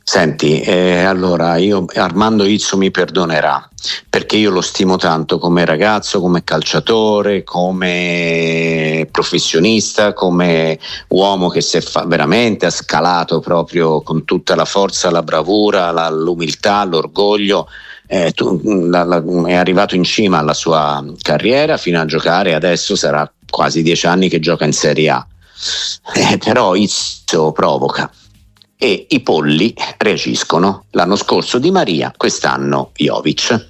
Senti, 0.05 0.61
eh, 0.61 1.03
allora 1.03 1.57
io 1.57 1.85
Armando 1.95 2.45
Izzo 2.45 2.77
mi 2.77 2.93
perdonerà 2.93 3.69
perché 4.09 4.37
io 4.37 4.51
lo 4.51 4.61
stimo 4.61 4.97
tanto 4.97 5.39
come 5.39 5.65
ragazzo, 5.65 6.21
come 6.21 6.45
calciatore, 6.45 7.43
come 7.43 9.09
professionista, 9.11 10.13
come 10.13 10.79
uomo 11.09 11.49
che 11.49 11.61
si 11.61 11.79
è 11.79 11.81
fa- 11.81 12.05
veramente 12.05 12.67
ha 12.67 12.71
scalato 12.71 13.41
proprio 13.41 14.03
con 14.03 14.25
tutta 14.25 14.55
la 14.55 14.65
forza, 14.65 15.11
la 15.11 15.23
bravura, 15.23 15.91
la, 15.91 16.09
l'umiltà, 16.09 16.85
l'orgoglio 16.85 17.67
eh, 18.13 18.33
tu, 18.33 18.61
la, 18.63 19.05
la, 19.05 19.23
è 19.47 19.55
arrivato 19.55 19.95
in 19.95 20.05
cima 20.05 20.37
alla 20.37 20.53
sua 20.53 21.03
carriera 21.23 21.79
fino 21.79 21.99
a 21.99 22.05
giocare, 22.05 22.53
adesso 22.53 22.95
sarà 22.95 23.31
quasi 23.49 23.83
dieci 23.83 24.07
anni 24.07 24.29
che 24.29 24.39
gioca 24.39 24.67
in 24.67 24.75
Serie 24.75 25.09
A. 25.09 25.27
Eh, 26.15 26.37
però 26.37 26.75
Izzo 26.75 27.53
provoca 27.53 28.11
e 28.77 29.07
i 29.09 29.21
polli 29.21 29.75
reagiscono. 29.97 30.85
L'anno 30.91 31.17
scorso 31.17 31.59
Di 31.59 31.71
Maria, 31.71 32.13
quest'anno 32.15 32.91
Jovic. 32.95 33.69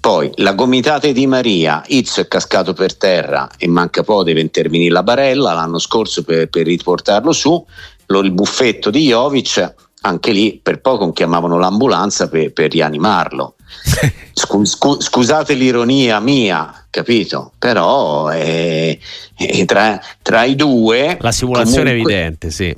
Poi 0.00 0.32
la 0.36 0.54
gomitata 0.54 1.06
di 1.12 1.26
Maria, 1.28 1.80
Izzo 1.86 2.22
è 2.22 2.26
cascato 2.26 2.72
per 2.72 2.96
terra 2.96 3.48
e 3.56 3.68
manca 3.68 4.02
po' 4.02 4.24
deve 4.24 4.40
intervenire 4.40 4.92
la 4.92 5.04
barella 5.04 5.52
l'anno 5.52 5.78
scorso 5.78 6.24
per, 6.24 6.48
per 6.48 6.66
riportarlo 6.66 7.30
su, 7.30 7.64
lo, 8.06 8.18
il 8.18 8.32
buffetto 8.32 8.90
di 8.90 9.06
Jovic 9.06 9.74
anche 10.02 10.32
lì 10.32 10.58
per 10.62 10.80
poco 10.80 11.12
chiamavano 11.12 11.58
l'ambulanza 11.58 12.28
per, 12.28 12.52
per 12.52 12.70
rianimarlo. 12.70 13.56
Scu, 14.32 14.64
scusate 14.64 15.54
l'ironia 15.54 16.20
mia, 16.20 16.86
capito? 16.90 17.52
Però 17.58 18.30
eh, 18.30 18.98
eh, 19.36 19.64
tra, 19.64 20.00
tra, 20.22 20.44
i 20.44 20.54
due... 20.54 21.18
La 21.20 21.32
simulazione 21.32 21.90
è 21.90 21.94
evidente, 21.94 22.50
sì. 22.50 22.74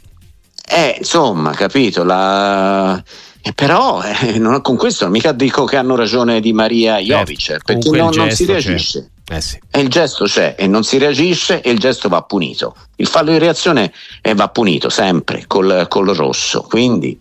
Eh, 0.67 0.97
insomma, 0.99 1.53
capito? 1.53 2.05
La, 2.05 3.03
eh, 3.47 3.53
però 3.53 4.03
eh, 4.03 4.39
non, 4.39 4.61
con 4.63 4.77
questo 4.77 5.09
mica 5.09 5.33
dico 5.33 5.65
che 5.65 5.77
hanno 5.77 5.97
ragione 5.97 6.41
Di 6.41 6.53
Maria 6.53 6.97
e 6.97 7.05
Jovic, 7.05 7.39
certo, 7.39 7.75
perché 7.75 7.91
non, 7.91 8.11
non 8.15 8.31
si 8.31 8.47
reagisce. 8.47 9.01
C'è. 9.01 9.14
Eh 9.27 9.41
sì. 9.41 9.59
E 9.71 9.81
il 9.81 9.89
gesto 9.89 10.25
c'è 10.25 10.55
e 10.59 10.67
non 10.67 10.85
si 10.85 10.99
reagisce 10.99 11.63
e 11.63 11.71
il 11.71 11.79
gesto 11.79 12.09
va 12.09 12.23
punito. 12.23 12.77
Il 12.97 13.07
fallo 13.07 13.31
di 13.31 13.39
reazione 13.39 13.93
va 14.35 14.49
punito 14.49 14.89
sempre 14.91 15.45
col, 15.47 15.87
col 15.89 16.09
rosso. 16.09 16.63
Quindi 16.63 17.19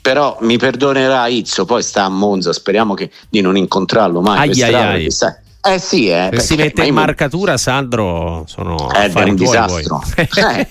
però 0.00 0.38
mi 0.40 0.56
perdonerà 0.56 1.26
Izzo, 1.26 1.66
poi 1.66 1.82
sta 1.82 2.04
a 2.04 2.08
Monza, 2.08 2.52
speriamo 2.52 2.94
che, 2.94 3.10
di 3.28 3.42
non 3.42 3.56
incontrarlo 3.56 4.20
mai. 4.22 4.48
Ai 4.48 4.62
ai 4.62 4.74
ai. 4.74 5.10
Sai, 5.10 5.34
eh 5.62 5.78
sì, 5.78 6.08
eh, 6.08 6.30
se 6.32 6.40
si 6.40 6.56
mette 6.56 6.84
in 6.86 6.94
marcatura, 6.94 7.58
Sandro, 7.58 8.44
sono 8.46 8.90
eh, 8.92 9.12
è 9.12 9.22
un 9.24 9.34
disastro. 9.34 10.02
eh, 10.16 10.66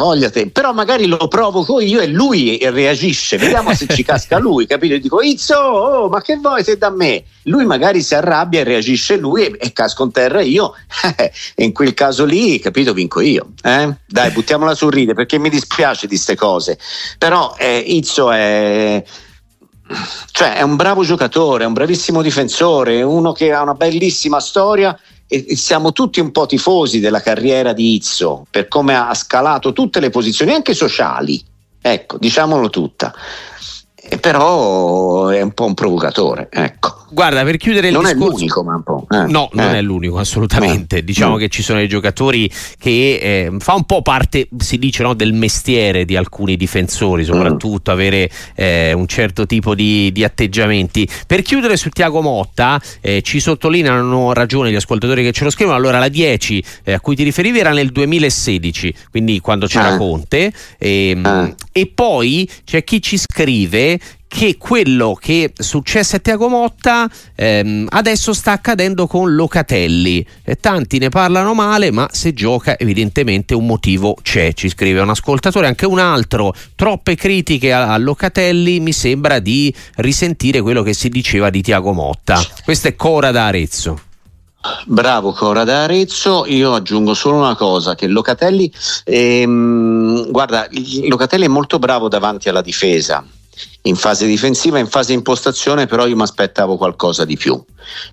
voglia 0.00 0.28
te. 0.28 0.50
Però 0.50 0.72
magari 0.72 1.06
lo 1.06 1.28
provoco 1.28 1.80
io 1.80 2.00
e 2.00 2.08
lui 2.08 2.58
reagisce. 2.60 3.36
Vediamo 3.36 3.72
se 3.74 3.86
ci 3.86 4.02
casca 4.02 4.38
lui, 4.40 4.66
capito? 4.66 4.98
Dico, 4.98 5.20
Izzo, 5.20 5.56
oh, 5.56 6.08
ma 6.08 6.20
che 6.20 6.36
vuoi 6.36 6.64
se 6.64 6.76
da 6.76 6.90
me? 6.90 7.22
Lui 7.44 7.64
magari 7.64 8.02
si 8.02 8.16
arrabbia 8.16 8.60
e 8.60 8.64
reagisce 8.64 9.16
lui 9.16 9.44
e, 9.44 9.56
e 9.56 9.72
casco 9.72 10.02
in 10.02 10.10
terra 10.10 10.40
io. 10.40 10.74
in 11.56 11.72
quel 11.72 11.94
caso 11.94 12.24
lì, 12.24 12.58
capito, 12.58 12.92
vinco 12.92 13.20
io. 13.20 13.50
Eh? 13.62 13.94
Dai, 14.04 14.30
buttiamola 14.32 14.74
sul 14.74 14.90
ride 14.92 15.14
perché 15.14 15.38
mi 15.38 15.48
dispiace 15.48 16.08
di 16.08 16.14
queste 16.16 16.34
cose. 16.34 16.76
Però 17.18 17.54
eh, 17.56 17.78
Izzo 17.78 18.32
è 18.32 19.04
cioè 20.30 20.56
è 20.56 20.62
un 20.62 20.76
bravo 20.76 21.02
giocatore, 21.02 21.64
è 21.64 21.66
un 21.66 21.72
bravissimo 21.72 22.22
difensore, 22.22 23.02
uno 23.02 23.32
che 23.32 23.52
ha 23.52 23.62
una 23.62 23.74
bellissima 23.74 24.40
storia 24.40 24.98
e 25.26 25.56
siamo 25.56 25.92
tutti 25.92 26.20
un 26.20 26.30
po' 26.32 26.46
tifosi 26.46 27.00
della 27.00 27.20
carriera 27.20 27.72
di 27.72 27.94
Izzo 27.94 28.46
per 28.50 28.68
come 28.68 28.96
ha 28.96 29.12
scalato 29.14 29.72
tutte 29.72 30.00
le 30.00 30.10
posizioni, 30.10 30.52
anche 30.52 30.74
sociali. 30.74 31.42
Ecco, 31.80 32.16
diciamolo 32.18 32.70
tutta. 32.70 33.12
E 33.94 34.18
però 34.18 35.28
è 35.28 35.40
un 35.40 35.52
po' 35.52 35.66
un 35.66 35.74
provocatore, 35.74 36.48
ecco. 36.50 37.03
Guarda, 37.10 37.44
per 37.44 37.56
chiudere 37.56 37.88
il 37.88 37.92
non 37.92 38.04
discorso... 38.04 38.26
è 38.26 38.30
l'unico, 38.30 38.64
ma 38.64 38.74
un 38.74 38.82
po'. 38.82 39.06
Eh, 39.10 39.30
no, 39.30 39.48
non 39.52 39.74
eh. 39.74 39.78
è 39.78 39.82
l'unico, 39.82 40.18
assolutamente. 40.18 40.98
Eh. 40.98 41.04
Diciamo 41.04 41.36
che 41.36 41.48
ci 41.48 41.62
sono 41.62 41.78
dei 41.78 41.88
giocatori 41.88 42.50
che 42.78 43.18
eh, 43.20 43.52
fa 43.58 43.74
un 43.74 43.84
po' 43.84 44.02
parte, 44.02 44.48
si 44.58 44.78
dice, 44.78 45.02
no, 45.02 45.14
del 45.14 45.32
mestiere 45.32 46.04
di 46.04 46.16
alcuni 46.16 46.56
difensori, 46.56 47.24
soprattutto 47.24 47.90
mm. 47.90 47.94
avere 47.94 48.30
eh, 48.54 48.92
un 48.92 49.06
certo 49.06 49.46
tipo 49.46 49.74
di, 49.74 50.10
di, 50.12 50.24
atteggiamenti. 50.24 51.08
Per 51.26 51.42
chiudere 51.42 51.76
su 51.76 51.90
Tiago 51.90 52.20
Motta, 52.20 52.80
eh, 53.00 53.22
ci 53.22 53.40
sottolineano 53.40 54.32
ragione 54.32 54.70
gli 54.70 54.76
ascoltatori 54.76 55.22
che 55.22 55.32
ce 55.32 55.44
lo 55.44 55.50
scrivono. 55.50 55.76
Allora, 55.76 55.98
la 55.98 56.08
10 56.08 56.64
a 56.86 57.00
cui 57.00 57.14
ti 57.14 57.22
riferivi 57.22 57.58
era 57.58 57.72
nel 57.72 57.90
2016, 57.90 58.94
quindi 59.10 59.40
quando 59.40 59.66
c'era 59.66 59.96
Conte. 59.96 60.52
E, 60.78 61.10
ehm, 61.10 61.54
e 61.72 61.90
poi 61.92 62.48
c'è 62.64 62.84
chi 62.84 63.02
ci 63.02 63.18
scrive 63.18 63.98
che 64.34 64.56
quello 64.58 65.16
che 65.18 65.52
successe 65.56 66.16
a 66.16 66.18
Tiago 66.18 66.48
Motta 66.48 67.08
ehm, 67.36 67.86
adesso 67.90 68.32
sta 68.32 68.50
accadendo 68.50 69.06
con 69.06 69.32
Locatelli. 69.32 70.26
E 70.42 70.56
tanti 70.56 70.98
ne 70.98 71.08
parlano 71.08 71.54
male, 71.54 71.92
ma 71.92 72.08
se 72.10 72.34
gioca 72.34 72.76
evidentemente 72.76 73.54
un 73.54 73.64
motivo 73.64 74.16
c'è, 74.20 74.52
ci 74.52 74.68
scrive 74.68 74.98
un 74.98 75.10
ascoltatore, 75.10 75.68
anche 75.68 75.86
un 75.86 76.00
altro. 76.00 76.52
Troppe 76.74 77.14
critiche 77.14 77.72
a, 77.72 77.92
a 77.92 77.98
Locatelli, 77.98 78.80
mi 78.80 78.92
sembra 78.92 79.38
di 79.38 79.72
risentire 79.96 80.60
quello 80.62 80.82
che 80.82 80.94
si 80.94 81.08
diceva 81.08 81.48
di 81.48 81.62
Tiago 81.62 81.92
Motta. 81.92 82.42
Questa 82.64 82.88
è 82.88 82.96
Cora 82.96 83.30
da 83.30 83.46
Arezzo. 83.46 84.00
Bravo 84.86 85.32
Cora 85.32 85.62
da 85.62 85.84
Arezzo, 85.84 86.44
io 86.48 86.74
aggiungo 86.74 87.14
solo 87.14 87.36
una 87.36 87.54
cosa, 87.54 87.94
che 87.94 88.08
Locatelli, 88.08 88.72
ehm, 89.04 90.28
guarda, 90.32 90.66
Locatelli 91.06 91.44
è 91.44 91.48
molto 91.48 91.78
bravo 91.78 92.08
davanti 92.08 92.48
alla 92.48 92.62
difesa, 92.62 93.24
in 93.82 93.96
fase 93.96 94.26
difensiva, 94.26 94.78
in 94.78 94.86
fase 94.86 95.12
impostazione, 95.12 95.86
però 95.86 96.06
io 96.06 96.16
mi 96.16 96.22
aspettavo 96.22 96.76
qualcosa 96.76 97.24
di 97.24 97.36
più. 97.36 97.62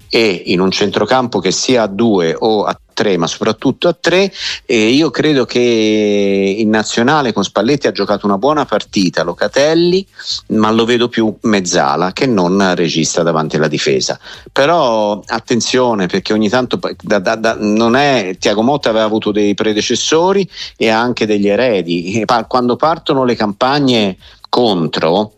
E 0.09 0.43
in 0.47 0.59
un 0.59 0.69
centrocampo 0.69 1.39
che 1.39 1.51
sia 1.51 1.83
a 1.83 1.87
due 1.87 2.35
o 2.37 2.65
a 2.65 2.77
tre, 2.93 3.15
ma 3.17 3.25
soprattutto 3.25 3.87
a 3.87 3.95
tre, 3.99 4.31
eh, 4.65 4.89
io 4.89 5.09
credo 5.09 5.45
che 5.45 6.55
in 6.59 6.69
nazionale 6.69 7.31
con 7.31 7.43
Spalletti 7.43 7.87
ha 7.87 7.91
giocato 7.91 8.25
una 8.25 8.37
buona 8.37 8.65
partita 8.65 9.23
Locatelli, 9.23 10.05
ma 10.47 10.71
lo 10.71 10.83
vedo 10.83 11.07
più 11.07 11.33
mezzala 11.43 12.11
che 12.11 12.25
non 12.25 12.75
regista 12.75 13.23
davanti 13.23 13.55
alla 13.55 13.69
difesa. 13.69 14.19
Però 14.51 15.21
attenzione 15.25 16.07
perché 16.07 16.33
ogni 16.33 16.49
tanto 16.49 16.77
da, 17.01 17.19
da, 17.19 17.35
da, 17.35 17.55
non 17.57 17.95
è 17.95 18.35
Tiago 18.37 18.61
Motta 18.61 18.89
aveva 18.89 19.05
avuto 19.05 19.31
dei 19.31 19.53
predecessori 19.53 20.47
e 20.75 20.89
anche 20.89 21.25
degli 21.25 21.47
eredi. 21.47 22.23
Quando 22.47 22.75
partono 22.75 23.23
le 23.23 23.35
campagne 23.35 24.17
contro, 24.51 25.31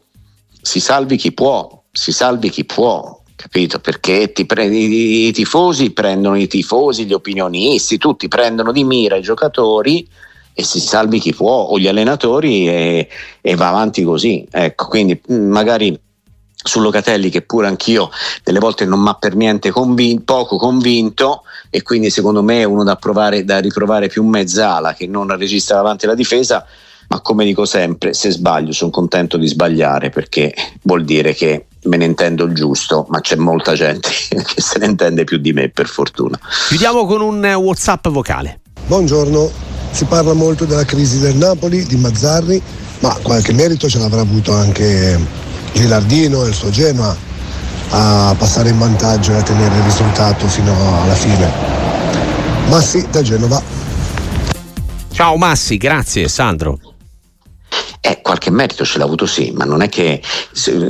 si 0.60 0.80
salvi 0.80 1.18
chi 1.18 1.34
può, 1.34 1.84
si 1.92 2.12
salvi 2.12 2.50
chi 2.50 2.66
può, 2.66 3.22
capito? 3.36 3.80
Perché 3.80 4.32
ti 4.32 4.48
pre- 4.48 4.66
i, 4.66 5.32
tifosi 5.32 5.92
prendono 5.92 6.36
i 6.36 6.48
tifosi, 6.48 7.06
gli 7.06 7.14
opinionisti, 7.14 8.00
tutti 8.00 8.28
prendono 8.28 8.72
di 8.72 8.84
mira 8.84 9.16
i 9.16 9.22
giocatori 9.22 10.10
e 10.52 10.64
si 10.64 10.80
salvi 10.80 11.20
chi 11.20 11.32
può, 11.32 11.52
o 11.52 11.78
gli 11.78 11.88
allenatori 11.88 12.68
e, 12.68 13.08
e 13.40 13.56
va 13.56 13.70
avanti 13.70 14.02
così. 14.02 14.48
Ecco, 14.50 14.88
quindi 14.88 15.22
magari 15.28 15.96
su 16.56 16.80
Locatelli 16.80 17.30
che 17.30 17.44
pure 17.44 17.68
anch'io 17.68 18.10
delle 18.44 18.60
volte 18.60 18.86
non 18.86 19.00
mi 19.00 19.10
ha 19.10 19.14
per 19.14 19.36
niente 19.36 19.70
convin- 19.70 20.24
poco 20.24 20.58
convinto 20.58 21.44
e 21.70 21.84
quindi 21.84 22.10
secondo 22.10 22.42
me 22.42 22.62
è 22.62 22.64
uno 22.64 22.84
da, 22.84 22.96
provare, 22.96 23.44
da 23.44 23.60
riprovare 23.60 24.08
più 24.08 24.24
mezzala 24.24 24.94
che 24.94 25.06
non 25.06 25.38
registra 25.38 25.76
davanti 25.76 26.06
alla 26.06 26.16
difesa 26.16 26.66
ma 27.08 27.22
come 27.22 27.46
dico 27.46 27.66
sempre, 27.66 28.14
se 28.14 28.32
sbaglio 28.32 28.72
sono 28.72 28.92
contento 28.92 29.38
di 29.38 29.48
sbagliare 29.48 30.10
perché 30.10 30.54
vuol 30.84 31.04
dire 31.04 31.34
che 31.34 31.66
me 31.84 31.98
ne 31.98 32.06
intendo 32.06 32.46
il 32.46 32.54
giusto, 32.54 33.06
ma 33.10 33.20
c'è 33.20 33.36
molta 33.36 33.74
gente 33.74 34.10
che 34.30 34.62
se 34.62 34.80
ne 34.80 34.86
intende 34.86 35.24
più 35.24 35.38
di 35.38 35.54
me, 35.54 35.70
per 35.70 35.88
fortuna. 35.88 36.40
Chiudiamo 36.68 37.06
con 37.06 37.22
un 37.22 37.46
WhatsApp 37.46 38.08
vocale. 38.08 38.60
Buongiorno, 38.86 39.52
si 39.92 40.06
parla 40.06 40.34
molto 40.34 40.66
della 40.66 40.86
crisi 40.86 41.20
del 41.20 41.36
Napoli, 41.36 41.86
di 41.86 41.96
Mazzarri, 41.96 42.62
ma 43.00 43.18
qualche 43.22 43.54
merito 43.54 43.90
ce 43.90 44.00
l'avrà 44.00 44.22
avuto 44.22 44.54
anche 44.54 45.20
Gilardino 45.74 46.46
e 46.46 46.50
il 46.50 46.54
suo 46.54 46.70
Genoa 46.70 47.32
a 47.90 48.36
passare 48.38 48.70
in 48.70 48.78
vantaggio 48.80 49.34
e 49.34 49.36
a 49.36 49.42
tenere 49.44 49.76
il 49.76 49.84
risultato 49.84 50.48
fino 50.48 50.74
alla 51.02 51.14
fine. 51.14 51.52
Massi 52.70 53.06
da 53.12 53.22
Genova. 53.22 53.62
Ciao 55.12 55.38
Massi, 55.38 55.78
grazie 55.78 56.28
Sandro. 56.28 56.93
Eh, 58.06 58.20
qualche 58.22 58.52
merito 58.52 58.84
ce 58.84 58.98
l'ha 58.98 59.06
avuto 59.06 59.26
sì, 59.26 59.52
ma 59.56 59.64
non 59.64 59.82
è 59.82 59.88
che 59.88 60.22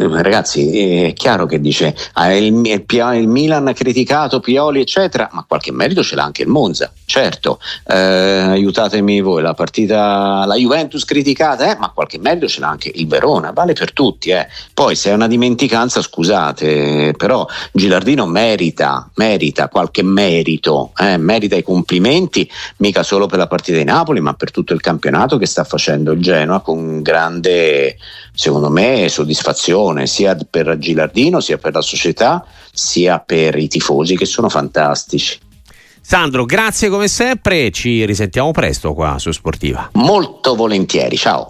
ragazzi 0.09 1.03
è 1.03 1.13
chiaro 1.13 1.45
che 1.45 1.61
dice 1.61 1.95
ah, 2.13 2.33
il, 2.33 2.45
il, 2.45 2.85
il, 2.87 3.27
Milan 3.27 3.67
ha 3.67 3.73
criticato 3.73 4.39
Pioli 4.39 4.81
eccetera, 4.81 5.29
ma 5.31 5.45
qualche 5.47 5.71
merito 5.71 6.01
ce 6.01 6.15
l'ha 6.15 6.23
anche 6.23 6.41
il 6.41 6.47
Monza, 6.47 6.91
certo, 7.05 7.59
eh, 7.85 7.95
aiutatemi 7.95 9.21
voi, 9.21 9.43
la 9.43 9.53
partita, 9.53 10.43
la 10.47 10.55
Juventus 10.55 11.05
criticata, 11.05 11.71
eh, 11.71 11.77
ma 11.77 11.91
qualche 11.93 12.17
merito 12.17 12.47
ce 12.47 12.61
l'ha 12.61 12.69
anche 12.69 12.91
il 12.91 13.05
Verona, 13.05 13.51
vale 13.51 13.73
per 13.73 13.93
tutti, 13.93 14.31
eh. 14.31 14.47
poi 14.73 14.95
se 14.95 15.11
è 15.11 15.13
una 15.13 15.27
dimenticanza 15.27 16.01
scusate, 16.01 17.13
però 17.15 17.45
Gilardino 17.71 18.25
merita, 18.25 19.07
merita 19.17 19.67
qualche 19.67 20.01
merito, 20.01 20.93
eh, 20.97 21.17
merita 21.17 21.55
i 21.55 21.61
complimenti, 21.61 22.49
mica 22.77 23.03
solo 23.03 23.27
per 23.27 23.37
la 23.37 23.45
partita 23.45 23.77
di 23.77 23.83
Napoli, 23.83 24.19
ma 24.19 24.33
per 24.33 24.49
tutto 24.49 24.73
il 24.73 24.81
campionato 24.81 25.37
che 25.37 25.45
sta 25.45 25.63
facendo 25.63 26.13
il 26.13 26.19
Genoa 26.19 26.61
con 26.61 27.01
grande, 27.03 27.97
secondo 28.33 28.69
me, 28.69 29.07
soddisfazione 29.09 30.07
sia 30.07 30.35
per 30.49 30.77
Gilardino, 30.79 31.39
sia 31.39 31.59
per 31.59 31.73
la 31.73 31.81
società, 31.81 32.43
sia 32.71 33.19
per 33.19 33.55
i 33.57 33.67
tifosi 33.67 34.17
che 34.17 34.25
sono 34.25 34.49
fantastici. 34.49 35.37
Sandro, 36.01 36.43
grazie 36.45 36.89
come 36.89 37.07
sempre, 37.07 37.71
ci 37.71 38.05
risentiamo 38.05 38.51
presto 38.51 38.93
qua 38.93 39.17
su 39.19 39.31
Sportiva. 39.31 39.91
Molto 39.93 40.55
volentieri, 40.55 41.15
ciao. 41.15 41.47